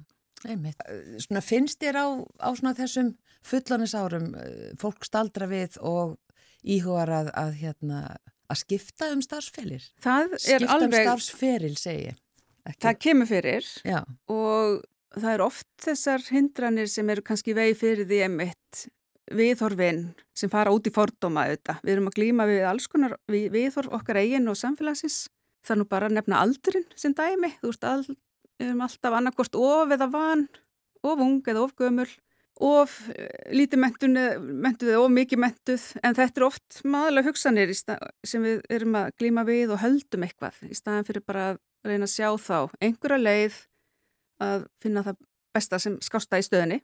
[0.47, 0.83] einmitt.
[1.25, 2.07] Svona finnst þér á,
[2.45, 4.29] á svona þessum fullanis-árum
[4.81, 6.17] fólk staldra við og
[6.65, 8.01] íhugar að, að, hérna,
[8.49, 9.23] að skipta um
[10.37, 12.21] er Skipta um alveg, starfsferil, segi ég.
[12.65, 12.81] Ekki.
[12.81, 13.99] það kemur fyrir Já,
[14.33, 18.87] og það er oft þessar hindranir sem eru kannski vegi fyrir því emitt
[19.33, 21.81] viðhorfin sem fara út í fordóma auðvitað.
[21.85, 25.27] Við erum að glýma við alls konar við, viðhorf okkar eigin og samfélagsins.
[25.65, 27.55] Það er nú bara að nefna aldurinn sem dæmi.
[27.63, 28.05] Þú veist, all,
[28.61, 30.47] erum alltaf annarkvort of eða van,
[31.05, 32.09] of ung eða of gömul,
[32.65, 35.87] of eh, lítið mentuð, eða of mikið mentuð.
[36.05, 40.27] En þetta er oft maðurlega hugsanir stað, sem við erum að glýma við og höldum
[40.27, 43.63] eitthvað í staðan fyrir bara að reyna að sjá þá einhverja leið
[44.45, 45.23] að finna það
[45.55, 46.81] besta sem skásta í stöðinni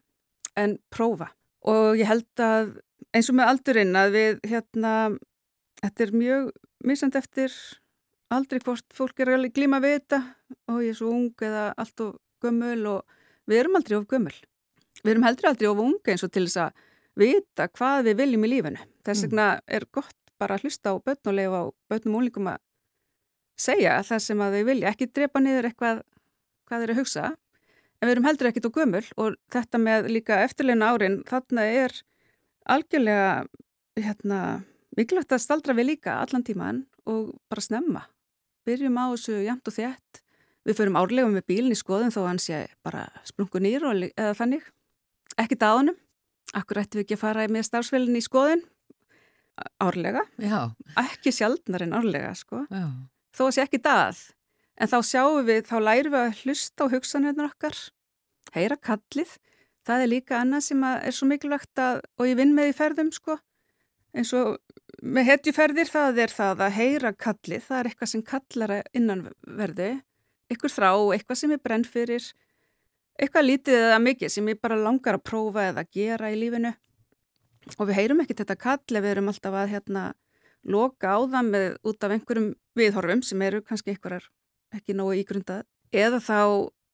[0.61, 1.31] en prófa.
[1.69, 2.79] Og ég held að
[3.17, 4.93] eins og með aldurinn að við hérna,
[5.83, 6.51] þetta er mjög
[6.87, 7.55] misand eftir
[8.31, 10.21] aldrei hvort fólk er að glíma við þetta
[10.71, 13.19] og ég er svo ung eða allt of gömul og
[13.51, 14.37] við erum aldrei of gömul.
[15.03, 16.87] Við erum heldur aldrei of ung eins og til þess að
[17.21, 18.83] vita hvað við viljum í lífinu.
[19.05, 19.29] Þess Mm.
[19.29, 22.59] vegna er gott bara að hlusta á börn og börnum úlingum að
[23.59, 26.03] segja það sem að þau vilja, ekki drepa niður eitthvað
[26.69, 27.25] hvað þeir að hugsa.
[28.01, 31.93] En við erum heldur ekkit og gömul og þetta með líka eftirleina árin, þarna er
[32.71, 33.47] algjörlega
[34.01, 34.65] hérna,
[34.97, 38.07] mikilvægt að staldra við líka allan tíman og bara snemma.
[38.69, 40.21] Byrjum á þessu jæmt og þétt.
[40.69, 43.95] Við förum árlega með bílinn í skoðun þó að hann sé bara sprungu nýr og,
[43.97, 44.67] li- eða þannig.
[45.41, 45.97] Ekki dáðunum.
[46.59, 48.63] Akkur ættum við ekki að fara með starfsfélinn í skoðun
[49.81, 50.23] árlega.
[50.41, 50.71] Já,
[51.01, 52.65] Ekki sjaldnar en árlega, sko.
[52.71, 52.85] já.
[53.37, 54.21] Þó að sé ekki dað.
[54.81, 57.77] En þá sjáum við, þá lærum við að hlusta á hugsanirnar okkar.
[58.57, 59.35] Heyra kallið.
[59.87, 62.77] Það er líka annað sem að er svo mikilvægt að, og ég vinn með í
[62.77, 63.37] ferðum, sko.
[64.17, 64.59] Eins og
[65.01, 67.65] með hetjuferðir það er það að heyra kallið.
[67.67, 69.91] Það er eitthvað sem kallar að innanverðu.
[70.51, 72.27] Eitthvað þrá, eitthvað sem er brenn fyrir.
[73.21, 76.73] Eitthvað lítið eða mikið sem ég bara langar að prófa eða gera í lífinu.
[77.77, 80.05] Og við heyrum ekki þetta kall ef við erum alltaf að hérna
[80.65, 84.27] loka á það með út af einhverjum viðhorfum sem eru kannski einhverjar
[84.77, 86.41] ekki nógu ígrundað eða þá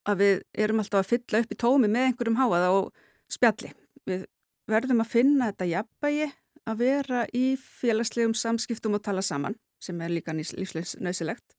[0.07, 2.90] að við erum alltaf að fylla upp í tómi með einhverjum háaða og
[3.33, 3.73] spjalli.
[4.07, 4.27] Við
[4.71, 6.29] verðum að finna þetta jafnbægi
[6.66, 11.57] að vera í félagslegum samskiptum og tala saman sem er líka lífsnausilegt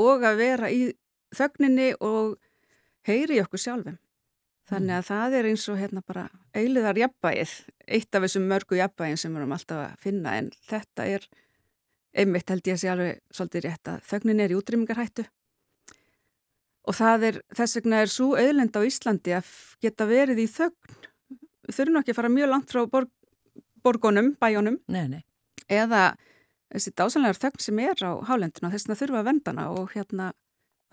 [0.00, 0.88] og að vera í
[1.34, 2.34] þögninni og
[3.06, 4.00] heyri okkur sjálfum.
[4.64, 6.24] Þannig að það er eins og hérna bara
[6.56, 7.50] eiliðar jafnbæið,
[7.84, 11.26] eitt af þessum mörgu jafnbæin sem við erum alltaf að finna en þetta er
[12.14, 15.26] einmitt held ég að sé alveg svolítið rétt að þögnin er í útrýmingarhættu
[16.84, 19.52] og það er, þess vegna er svo auðlend á Íslandi að
[19.84, 20.96] geta verið í þögn.
[21.72, 23.10] Þurfum ekki að fara mjög langt frá borg,
[23.84, 25.22] borgunum, bæjónum Nei, nei.
[25.68, 26.14] eða
[26.74, 30.32] þessi dásanlegar þögn sem er á hálenduna þess vegna þurfa að venda hana og hérna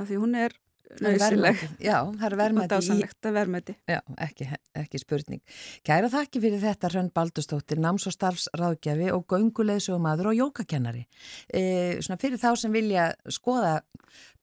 [0.02, 0.58] að því hún er
[1.00, 3.76] nöðsileg er og dásanlegt að verðmæti.
[3.88, 5.40] Já, ekki, ekki spurning.
[5.88, 11.06] Kæra þakki fyrir þetta Hrönn Baldustóttir, náms- og starfsráðgjafi og gönguleðsugumadur og jókakennari.
[11.48, 11.62] E,
[12.04, 13.78] svona fyrir þá sem vilja skoða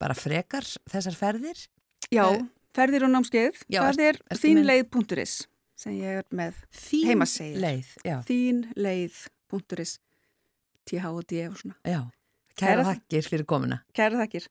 [0.00, 1.66] bara frekar þessar ferðir.
[2.08, 2.40] Já, Eh,
[2.72, 3.64] ferðir og námskeið,
[4.00, 5.46] er með- þínleið.is
[5.78, 6.56] sem ég er með.
[8.04, 9.98] Já, þínleið.is
[10.88, 11.76] THD og svona.
[11.86, 12.00] já.
[12.58, 13.76] Kæra Kæra- þakkir fyrir komuna.
[13.94, 14.48] Kæra þakkir.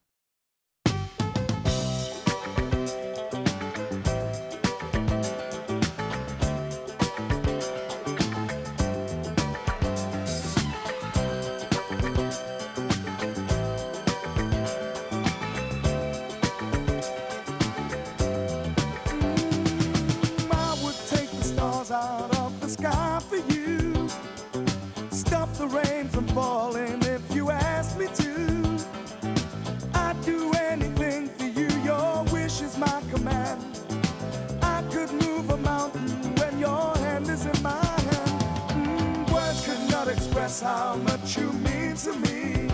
[40.61, 42.67] How much you mean to me.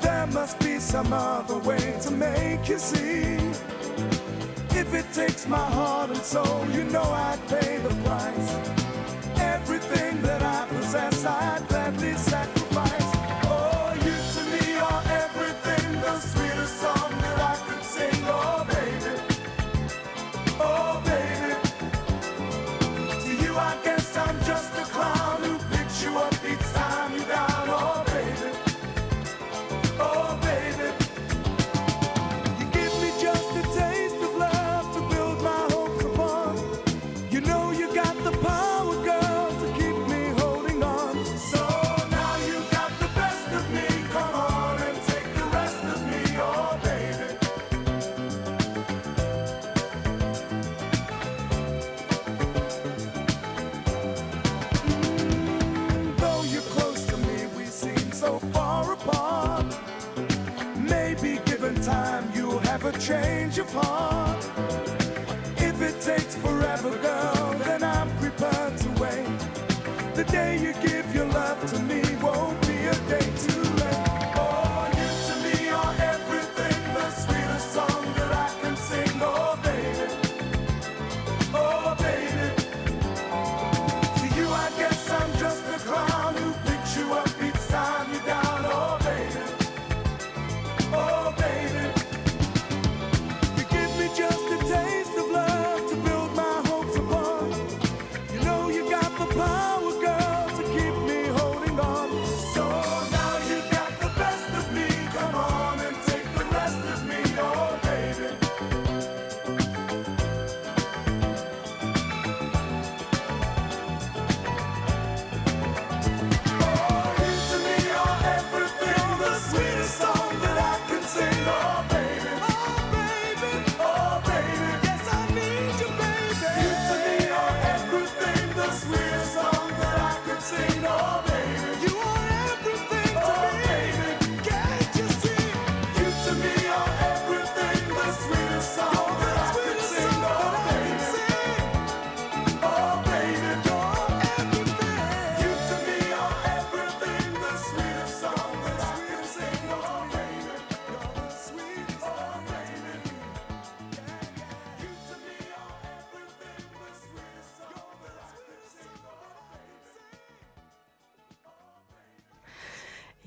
[0.00, 3.36] There must be some other way to make you see.
[4.70, 8.50] If it takes my heart and soul, you know I'd pay the price.
[9.40, 11.68] Everything that I possess, I'd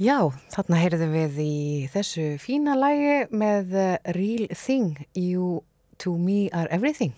[0.01, 1.55] Já, þarna heyrðum við í
[1.93, 5.59] þessu fína lægi með uh, Real Thing, You
[6.01, 7.11] to Me Are Everything.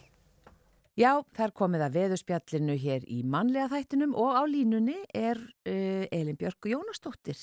[1.00, 6.36] Já, þar komið að veðuspjallinu hér í mannlega þættinum og á línunni er uh, Elin
[6.36, 7.40] Björk Jónasdóttir.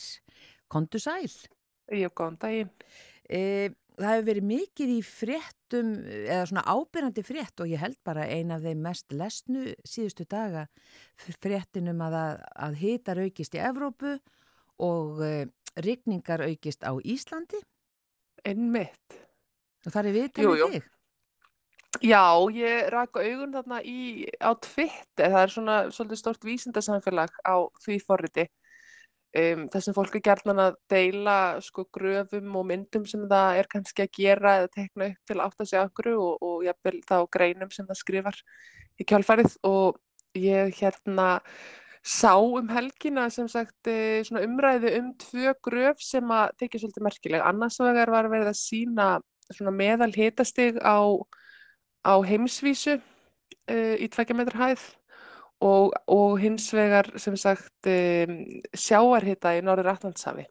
[0.69, 1.31] Kondu sæl.
[1.89, 2.75] Jú, góðan daginn.
[3.25, 5.95] Uh, það hefur verið mikið í fréttum,
[6.27, 10.67] eða svona ábyrjandi frétt og ég held bara eina af þeim mest lesnu síðustu daga
[11.41, 12.19] fréttinum að,
[12.61, 14.19] að hitar aukist í Evrópu
[14.81, 15.45] og uh,
[15.81, 17.61] rigningar aukist á Íslandi.
[18.45, 19.21] Einmitt.
[19.87, 20.71] Og það er viðtalið jú.
[20.75, 20.89] þig.
[22.07, 22.23] Já,
[22.55, 27.97] ég raka augun þarna í, á Twitter, það er svona svolítið stort vísindasamfélag á því
[28.07, 28.47] forriti.
[29.31, 33.69] Um, þar sem fólk er gerðan að deila sko gröfum og myndum sem það er
[33.71, 37.15] kannski að gera eða tekna upp til að átta sig okkur og, og jafnvel þá
[37.37, 38.41] greinum sem það skrifar
[38.99, 40.01] í kjálfarið og
[40.35, 41.29] ég hérna
[42.03, 47.45] sá um helgina sem sagt eh, umræðu um tvö gröf sem að tekja svolítið merkileg.
[47.45, 49.11] Annars vegar var verið að sína
[49.75, 51.03] meðal hitastig á,
[52.07, 54.85] á heimsvísu uh, í tveggja metra hæð
[55.61, 58.39] og, og hins vegar sem sagt um,
[58.73, 60.47] sjáarhita í Norður Atlantshafi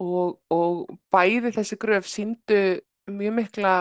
[0.00, 2.80] og, og bæði þessi gröf síndu
[3.10, 3.74] mjög mikla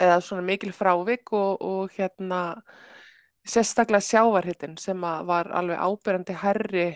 [0.00, 2.62] eða svona mikil frávik og, og hérna
[3.48, 6.86] sérstaklega sjávarhitin sem var alveg áberandi herri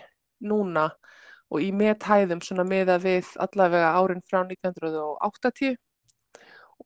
[0.47, 0.91] núna
[1.51, 5.77] og í methæðum svona meða við allavega árin frá 1980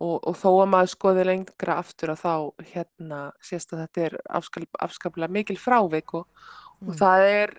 [0.00, 2.34] og, og þó að maður skoði lengra aftur að þá
[2.72, 6.28] hérna sést að þetta er afskap, afskaplega mikil frávik og,
[6.86, 7.54] og það er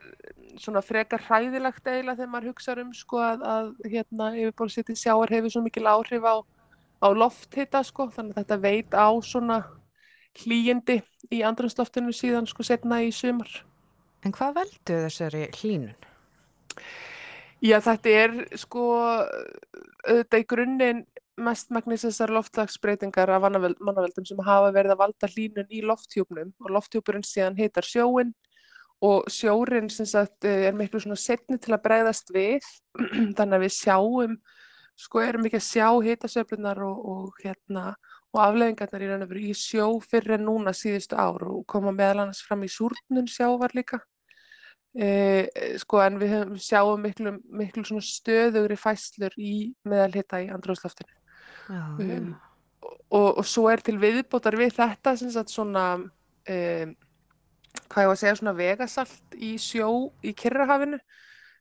[0.62, 5.54] svona frekar hræðilegt eiginlega þegar maður hugsa um sko að, að hérna yfirborðsýtti sjáar hefur
[5.54, 6.36] svo mikil áhrif á,
[7.02, 9.62] á lofthita sko þannig að þetta veit á svona
[10.40, 11.02] hlýjindi
[11.32, 13.50] í andrumsloftinu síðan sko setna í sumar.
[14.26, 15.96] En hvað veldu þessari hlínun?
[17.62, 18.86] Já, þetta er sko
[20.08, 21.02] auðvitað í grunninn
[21.42, 26.72] mestmagnis þessar loftlagsbreytingar af mannavel- mannaveldum sem hafa verið að valda hlínun í lofthjúpnum og
[26.76, 28.34] lofthjúpurinn síðan hitar sjóin
[29.02, 32.66] og sjórin sem sagt er miklu svona setni til að bregðast við
[33.38, 34.36] þannig að við sjáum
[35.02, 37.96] sko erum ekki að sjá hitasöflunar og, og hérna
[38.32, 41.92] og afleðingarnar í raun og veru í sjó fyrir en núna síðustu ár og koma
[41.96, 44.00] meðal annars fram í súrnun sjávar líka.
[44.92, 45.48] Eh,
[45.80, 51.14] sko en við sjáum miklu, miklu svona stöðugri fæslur í meðalhita í andrúðsloftinu
[51.72, 52.34] Já, um,
[53.08, 55.14] og, og svo er til viðbótar við þetta
[55.48, 56.92] svona um,
[57.88, 59.88] hvað ég var að segja svona vegasalt í sjó
[60.28, 61.00] í Kyrrahafinu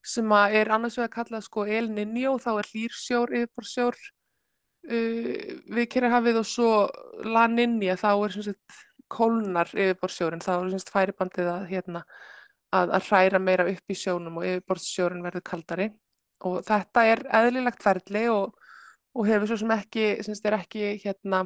[0.02, 4.00] sem er annars vegar kallað sko El Niño þá er hlýrsjór yfirborðsjór
[4.88, 5.30] uh,
[5.76, 6.70] við Kyrrahafið og svo
[7.28, 12.04] La Niña þá er sem sagt kólnar yfirborðsjórin þá er sem sagt færibandið að hérna
[12.70, 15.88] að, að hræra meira upp í sjónum og yfirborðssjórin verður kaldari.
[16.46, 18.54] Og þetta er eðlilegt ferli og,
[19.16, 21.42] og hefur svo sem ekki, sem sagt, er ekki hérna,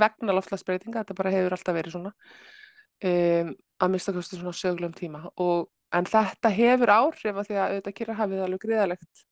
[0.00, 3.50] vegna loftslagsbreytinga, þetta bara hefur alltaf verið svona um,
[3.80, 5.24] að mista kosti svona sögulegum tíma.
[5.42, 5.66] Og,
[5.96, 9.24] en þetta hefur áhrif að því að auðvitað Kyrrahafið er alveg greiðalegt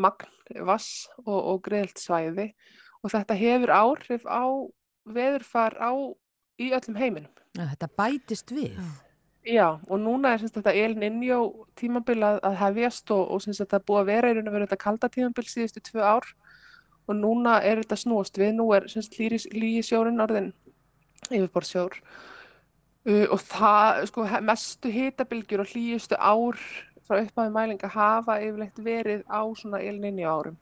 [0.00, 2.50] magn vass og, og greiðalt svæði
[3.02, 4.44] og þetta hefur áhrif á
[5.12, 5.92] veðurfar á
[6.62, 7.32] í öllum heiminum.
[7.56, 8.78] Þetta bætist við.
[9.42, 11.40] Já, og núna er semst þetta El Niño
[11.78, 14.68] tímabil að, að hefjast og, og semst þetta búið að vera í raun og veru
[14.68, 16.28] þetta kalda tímabil síðustu tvö ár
[17.10, 20.52] og núna er þetta snúast við, nú er semst lígi sjórin orðin
[21.26, 26.62] yfirborðsjór uh, og það, sko, mestu hitabilgjur og hlýjustu ár
[27.12, 30.56] frá upphafi mælinga hafa yfirleitt verið á svona Niño árum.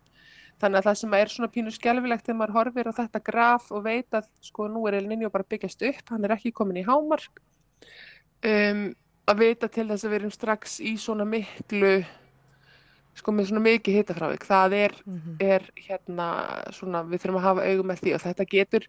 [0.61, 3.85] Þannig að það sem er svona pínu skelfilegt þegar maður horfir á þetta graf og
[3.87, 7.41] veit að sko nú er Niño bara byggjast upp, hann er ekki komin í hámark
[8.45, 8.91] um,
[9.31, 12.01] að vita til þess að við erum strax í svona miklu
[13.21, 14.45] sko með svona mikið hitafrávik.
[14.49, 14.95] Það er,
[15.43, 16.29] er hérna
[16.77, 18.87] svona við þurfum að hafa augum með því og þetta getur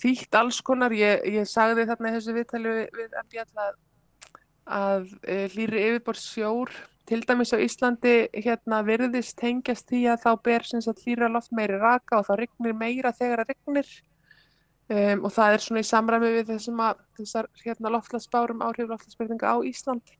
[0.00, 0.94] þýtt alls konar.
[0.96, 3.80] Ég, ég sagði þarna í þessu viðtali við, við MBL að,
[4.78, 6.76] að e, hlýri yfirborðsjór
[7.06, 12.18] til dæmis á Íslandi hérna virðist tengjast því að þá ber hlýra loft meiri raka
[12.18, 13.90] og þá rignir meira þegar það rignir.
[14.86, 19.50] Um, og það er svona í samræmi við þessum að þessar hérna loftlagsbárum áhrif loftlagsbreytinga
[19.50, 20.12] á Ísland.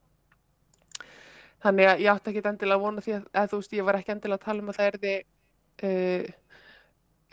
[1.63, 3.99] Þannig að ég átti ekki endilega að vona því að, að þú veist ég var
[4.01, 5.15] ekki endilega að tala um að það erði
[5.87, 6.35] uh,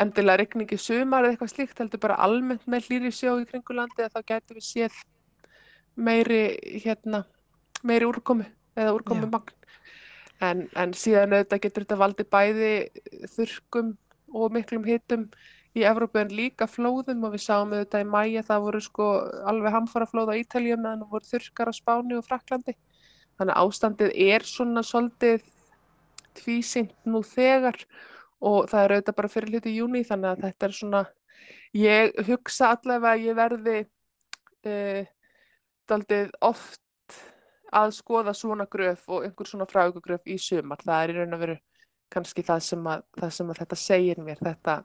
[0.03, 4.05] endilega rigning í sumar eða eitthvað slíkt heldur bara almennt með hlýri sjó í kringulandi
[4.05, 4.99] að þá gætu við séð
[5.93, 6.43] meiri
[6.85, 7.25] hérna
[7.85, 8.45] meiri úrkomu
[8.75, 9.57] eða úrkomu magn.
[10.43, 12.71] En, en síðan auðvitað getur þetta valdi bæði
[13.31, 13.93] þurrkum
[14.33, 15.27] og miklum hitum
[15.73, 19.07] í Evrópu en líka flóðum og við sáum auðvitað í mæja það voru sko
[19.49, 22.75] alveg hamfara flóð á Ítalíu meðan það voru þurrkar á Spáni og Fraklandi
[23.39, 25.47] þannig að ástandið er svona svolítið
[26.37, 27.79] tvísyngt nú þegar
[28.43, 31.03] og það er auðvitað bara fyrir hluti júni þannig að þetta er svona,
[31.77, 33.77] ég hugsa allavega að ég verði
[34.67, 35.11] uh,
[35.89, 36.81] daldið oft
[37.73, 40.81] að skoða svona gröf og einhver svona frægugröf í sumar.
[40.83, 41.57] Það er í raun og veru
[42.13, 44.79] kannski það sem að, það sem að þetta segir mér, þetta,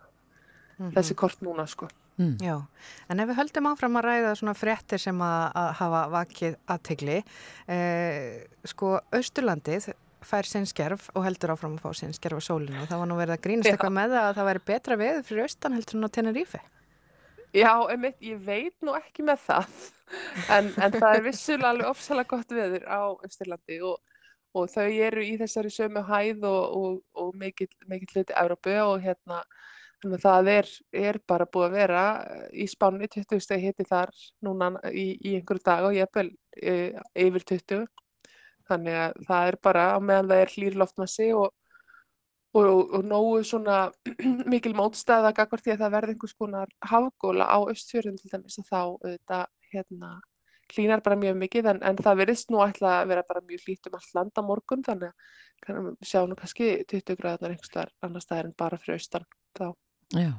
[0.96, 1.90] þessi kort núna sko.
[2.18, 2.34] Mm.
[2.42, 2.56] Já,
[3.12, 7.18] en ef við höldum áfram að ræða svona fréttir sem að, að hafa vakið aðtegli,
[7.70, 9.92] eh, sko Östurlandið
[10.26, 13.10] fær sinn skerf og heldur áfram að fá sinn skerf á sólinu og það var
[13.10, 15.98] nú verið að grínast eitthvað með það að það væri betra veður fyrir Östan heldur
[16.00, 16.60] en á Tenerífi.
[17.56, 19.78] Já, einmitt, ég veit nú ekki með það,
[20.52, 23.96] en, en það er vissulega alveg ofsalega gott veður á Östurlandi og,
[24.52, 29.40] og þau eru í þessari sömu hæð og, og, og mikill, hluti Európu og hérna
[30.06, 32.02] að það er, er bara búið að vera
[32.52, 34.12] í spánni 20 steg hitti þar
[34.46, 36.74] núna í, í einhverju dag og ég er vel e,
[37.18, 37.88] yfir 20.
[38.68, 41.50] Þannig að það er bara meðan það er hlýr loftmassi og,
[42.56, 43.90] og, og nógu svona
[44.52, 48.70] mikil mótstæða gagvart því að það verði einhvers konar hafgóla á östfjörðum til dæmis að
[48.72, 49.40] þá þetta
[49.72, 50.12] hérna
[50.74, 53.88] hlýnar bara mjög mikið en, en það verðist nú ætla að vera bara mjög hlýtt
[53.88, 55.12] um allt land á morgun þannig
[55.68, 59.24] að sjá nú kannski 20 gráðnar einhverstaðar annar staðar en bara fyrir austan
[59.58, 59.66] þá.
[60.14, 60.32] Já,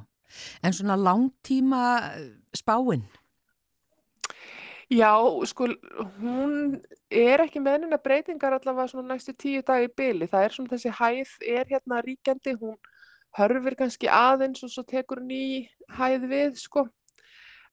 [0.62, 1.82] en svona langtíma
[2.14, 3.04] eh, spáinn?
[4.90, 5.14] Já,
[5.46, 5.68] sko,
[6.18, 6.80] hún
[7.14, 10.26] er ekki meðnina breytingar allavega svona næstu tíu dagi byli.
[10.26, 12.74] Það er svona þessi hæð er hérna ríkjandi, hún
[13.38, 16.88] hörfir kannski aðeins og svo tekur ný hæð við, sko.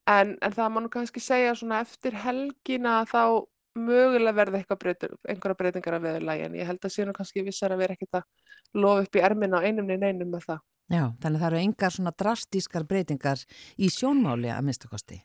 [0.08, 3.44] En, en það má nú kannski segja svona eftir helgina þá
[3.78, 7.82] mögulega eitthvað breytur, einhverja breytingar af veðurlægi en ég held að síðan kannski vissar að
[7.84, 10.64] vera ekkert að lofa upp í erminna á einum neina einum með það.
[10.88, 13.44] Já, þannig að það eru engar svona drastískar breytingar
[13.76, 15.20] í sjónmáli að minnstakosti.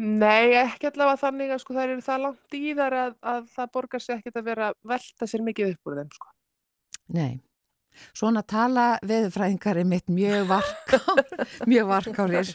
[0.00, 3.72] Nei, ekki allavega þannig að sko það eru það langt í þar að, að það
[3.76, 6.30] borgar sér ekkert að vera að velta sér mikið upp úr þeim sko.
[7.12, 7.32] Nei,
[8.16, 11.20] svona tala veðurfræðingar er mitt mjög varkár,
[11.70, 12.54] mjög varkárir.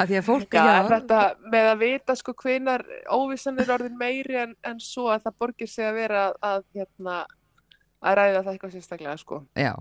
[0.00, 0.80] að því að fólk, já, já.
[0.94, 1.20] Þetta
[1.52, 5.72] með að vita sko hvenar óvissan er orðin meiri en, en svo að það borgir
[5.74, 7.20] sig að vera að, hérna,
[8.00, 9.44] að ræða það eitthvað sérstaklega sko.
[9.52, 9.74] Já.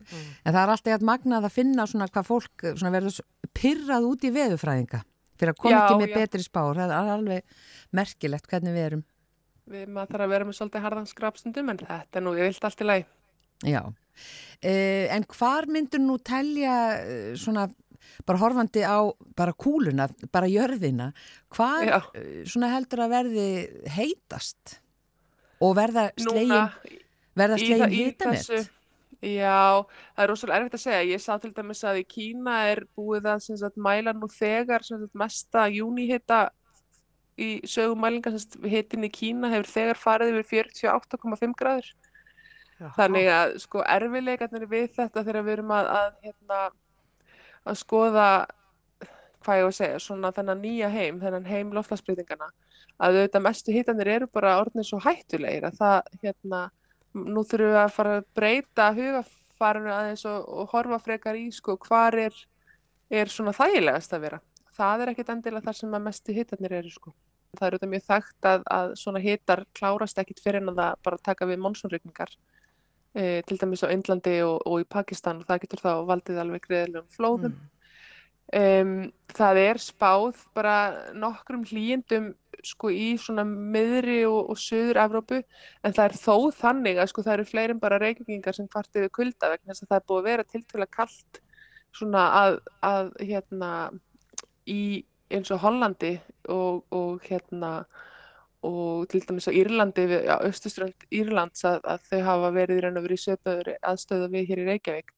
[0.00, 0.26] Mm.
[0.46, 4.30] En það er alltaf eitthvað magnað að finna svona hvað fólk verður pyrrað út í
[4.38, 5.06] veðufræðinga
[5.40, 6.18] fyrir að koma Já, ekki með já.
[6.20, 6.80] betri spár.
[6.80, 7.56] Það er alveg
[8.00, 9.04] merkilegt hvernig við erum.
[9.70, 12.80] Við maður þarf að vera með svolítið harðan skrapstundum en þetta er nú, vilt allt
[12.80, 13.06] í lagi.
[13.70, 13.82] Já.
[14.60, 17.68] Uh, en hvar myndur nú telja uh, svona
[18.26, 18.98] bara horfandi á
[19.38, 21.10] bara kúluna, bara jörðina,
[21.54, 21.98] hvar Já.
[22.00, 23.46] uh, svona heldur að verði
[23.94, 24.78] heitast
[25.60, 26.98] og verða slegin,
[27.36, 28.66] verða slegin þessu-
[29.20, 29.84] Já,
[30.16, 31.00] það er rosalega erfitt að segja.
[31.10, 35.10] Ég sá til dæmis að í Kína er búið að sagt, mæla nú þegar sagt,
[35.12, 36.46] mesta júnihita
[37.36, 38.32] í sögumælinga.
[38.64, 41.90] Hitin í Kína hefur þegar farið yfir 48,5 gráður.
[42.96, 46.60] Þannig að sko erfileikarnir við þetta þegar við erum að, að, hérna,
[47.68, 48.28] að skoða,
[49.44, 52.48] hvað ég á að segja, svona þennan nýja heim, þennan heim loftlagsbreytingana,
[52.96, 56.62] að auðvitað mestu hitanir eru bara orðnir svo hættulegir að það, hérna,
[57.16, 61.76] nú þurfum við að fara að breyta hugafarinu aðeins og, og horfa frekar í sko
[61.86, 62.36] hvar er,
[63.10, 64.40] er svona þægilegast að vera.
[64.76, 67.12] Það er ekkit endilega þar sem að mestu hitarnir eru sko.
[67.58, 71.00] Það er auðvitað mjög þekkt að, að svona hitar klárast ekkit fyrir en að það
[71.08, 72.30] bara taka við monsónrygningar
[73.14, 76.68] e, til dæmis á Indlandi og, og í Pakistan og það getur þá valdið alveg
[76.68, 77.56] greiðilegum flóðum.
[78.50, 80.76] Um, það er spáð bara
[81.14, 82.32] nokkrum hlýjendum
[82.66, 87.24] sko í svona miðri og, og söður Evrópu en það er þó þannig að sko
[87.26, 90.20] það eru fleirin bara reykingar sem kvartið við kulda vegna þess að það er búið
[90.20, 91.40] að vera tiltvöla kallt
[91.94, 92.58] svona að,
[92.90, 93.70] að hérna
[94.66, 94.82] í
[95.30, 96.16] eins og Hollandi
[96.50, 97.72] og, og hérna
[98.66, 102.98] og til dæmis á Írlandi, á austuströnd Írlands að, að þau hafa verið í raun
[103.00, 105.14] og verið í söpöður aðstöðu við hér í Reykjavík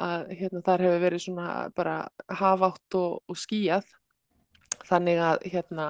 [0.00, 1.96] að hérna þar hefur verið svona bara
[2.32, 3.88] hafatt og, og skýjað
[4.88, 5.88] þannig að hérna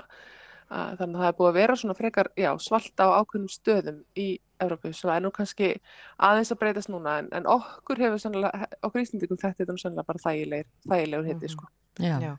[0.72, 4.00] að, þannig að það er búið að vera svona frekar já, svalt á ákveðnum stöðum
[4.18, 4.28] í
[4.62, 5.74] Evrópu sem er nú kannski
[6.22, 10.08] aðeins að breytast núna en, en okkur hefur sannlega, okkur Íslandingum þetta er nú sannlega
[10.08, 11.68] bara þægilegur, þægilegur hitti sko.
[11.98, 12.16] Já.
[12.22, 12.32] Já.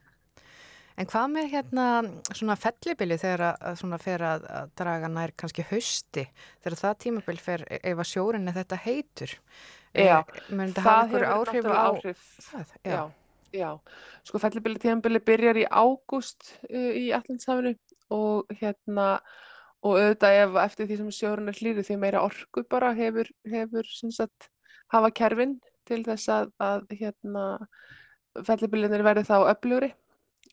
[0.94, 1.84] En hvað með hérna
[2.30, 6.28] svona fellibili þegar að, svona fer að, að draga nær kannski hausti
[6.62, 9.34] þegar það tímabil fer e, ef að sjórin er þetta heitur?
[9.94, 12.72] Já, Eh, þetta hafa það einhver hefur áhrif á áhrif það?
[12.84, 13.02] já,
[13.54, 13.70] já.
[14.24, 17.74] Sko fellibili tíðanbili byrjar í ágúst uh, í Allandshafinu
[18.14, 19.08] og hérna
[19.84, 23.84] og auðvitað ef eftir því sem sjórun er hlýri því meira orku bara hefur, hefur
[24.10, 24.48] sagt
[24.92, 27.44] hafa kerfin til þess að, að hérna
[28.46, 29.92] fellibilinir verði þá öflugri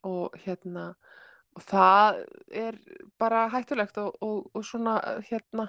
[0.07, 0.91] og hérna
[1.55, 2.21] og það
[2.51, 2.77] er
[3.19, 5.67] bara hættulegt og, og, og svona hérna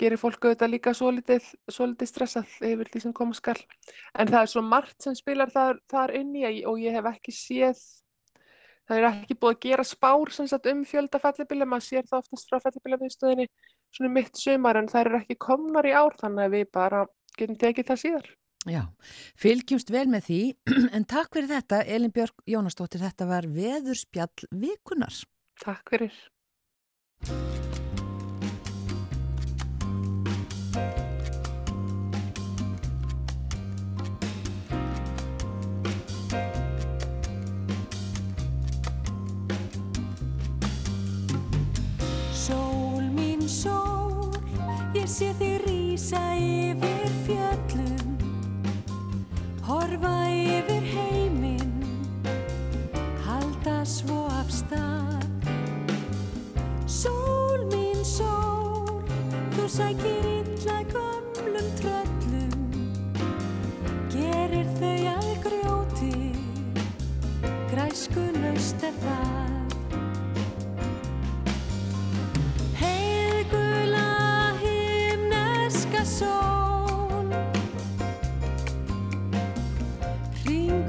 [0.00, 3.56] gerir fólk auðvitað líka svolítið, svolítið stressað yfir því sem koma skal.
[4.18, 7.34] En það er svo margt sem spilar þar, þar inn í og ég hef ekki
[7.34, 7.82] séð,
[8.88, 12.50] það er ekki búið að gera spár sagt, um fjölda fellibila, maður sér það oftast
[12.50, 13.48] frá fellibilamiðstöðinni
[13.94, 17.04] svona mitt sumar en það eru ekki komnar í ár þannig að við bara
[17.38, 18.32] getum tekið það síðar.
[18.64, 18.80] Já,
[19.36, 20.40] fylgjumst vel með því,
[20.96, 25.20] en takk fyrir þetta, Elin Björk Jónastóttir, þetta var veðurspjall vikunar.
[25.64, 26.16] Takk fyrir.
[45.14, 48.14] Sé þig rýsa yfir fjöllum
[49.62, 51.84] Horfa yfir heiminn
[53.22, 55.28] Halda svo af stað.
[56.90, 59.04] Sól mín sól
[59.54, 62.66] Þú sækir illa gömlum tröllum
[64.16, 66.18] Gerir þau að grjóti
[67.70, 69.33] Græsku laust er það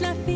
[0.00, 0.33] la.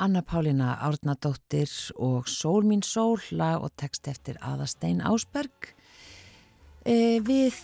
[0.00, 1.68] Anna Pálína Árnadóttir
[2.00, 5.74] og Sól mín sól, lag og text eftir Aðastein Ásberg.
[6.88, 7.56] E, við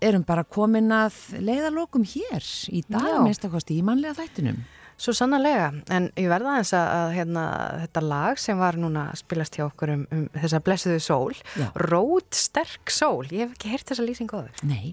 [0.00, 3.18] erum bara komin að leiðalokum hér í dag, Já.
[3.26, 4.60] minnst að kosti í mannlega þættinum.
[5.00, 7.44] Svo sannarlega, en ég verða aðeins að, að hérna,
[7.86, 11.70] þetta lag sem var núna að spilast hjá okkur um, um þessa blessuðu sól, Já.
[11.88, 14.66] rótsterk sól, ég hef ekki heyrt þessa lýsingu á þau.
[14.68, 14.92] Nei,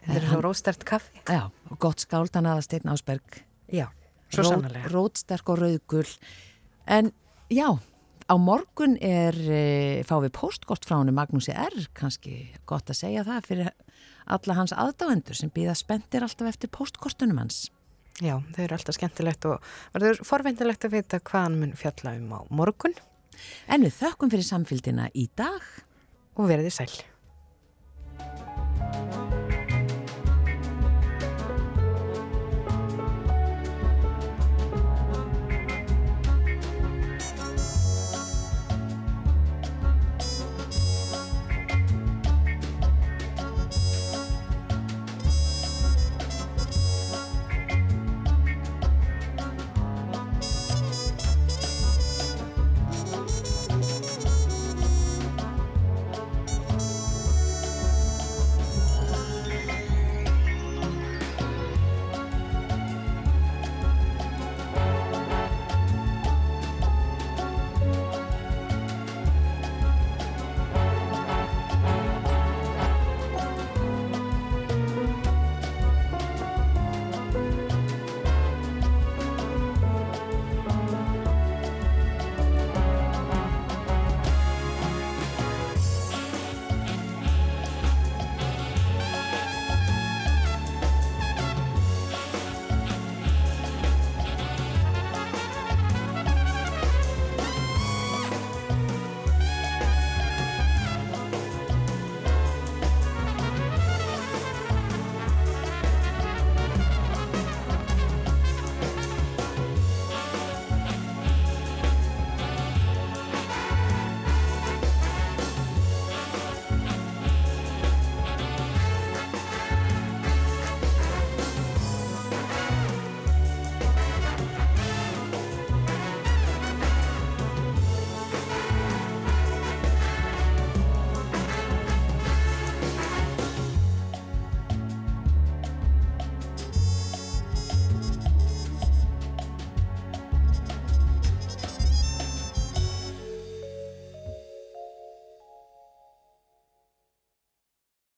[0.00, 1.20] Þetta er svo rótstert kaffi.
[1.28, 1.42] já,
[1.78, 3.42] gott skáldan Aðastein Ásberg.
[3.70, 3.86] Já.
[4.90, 6.10] Rótsterk og rauðgull.
[6.86, 7.12] En
[7.52, 7.68] já,
[8.30, 13.26] á morgun er, e, fá við postkort frá henni Magnúsi R, kannski gott að segja
[13.26, 13.74] það fyrir
[14.30, 17.68] alla hans aðdáendur sem býða spendir alltaf eftir postkortunum hans.
[18.20, 19.62] Já, þau eru alltaf skemmtilegt og
[19.94, 22.94] verður forvindilegt að vita hvað hann mun fjalla um á morgun
[23.70, 25.62] En við þökkum fyrir samfélgina í dag.
[26.40, 26.92] og verðið sæl.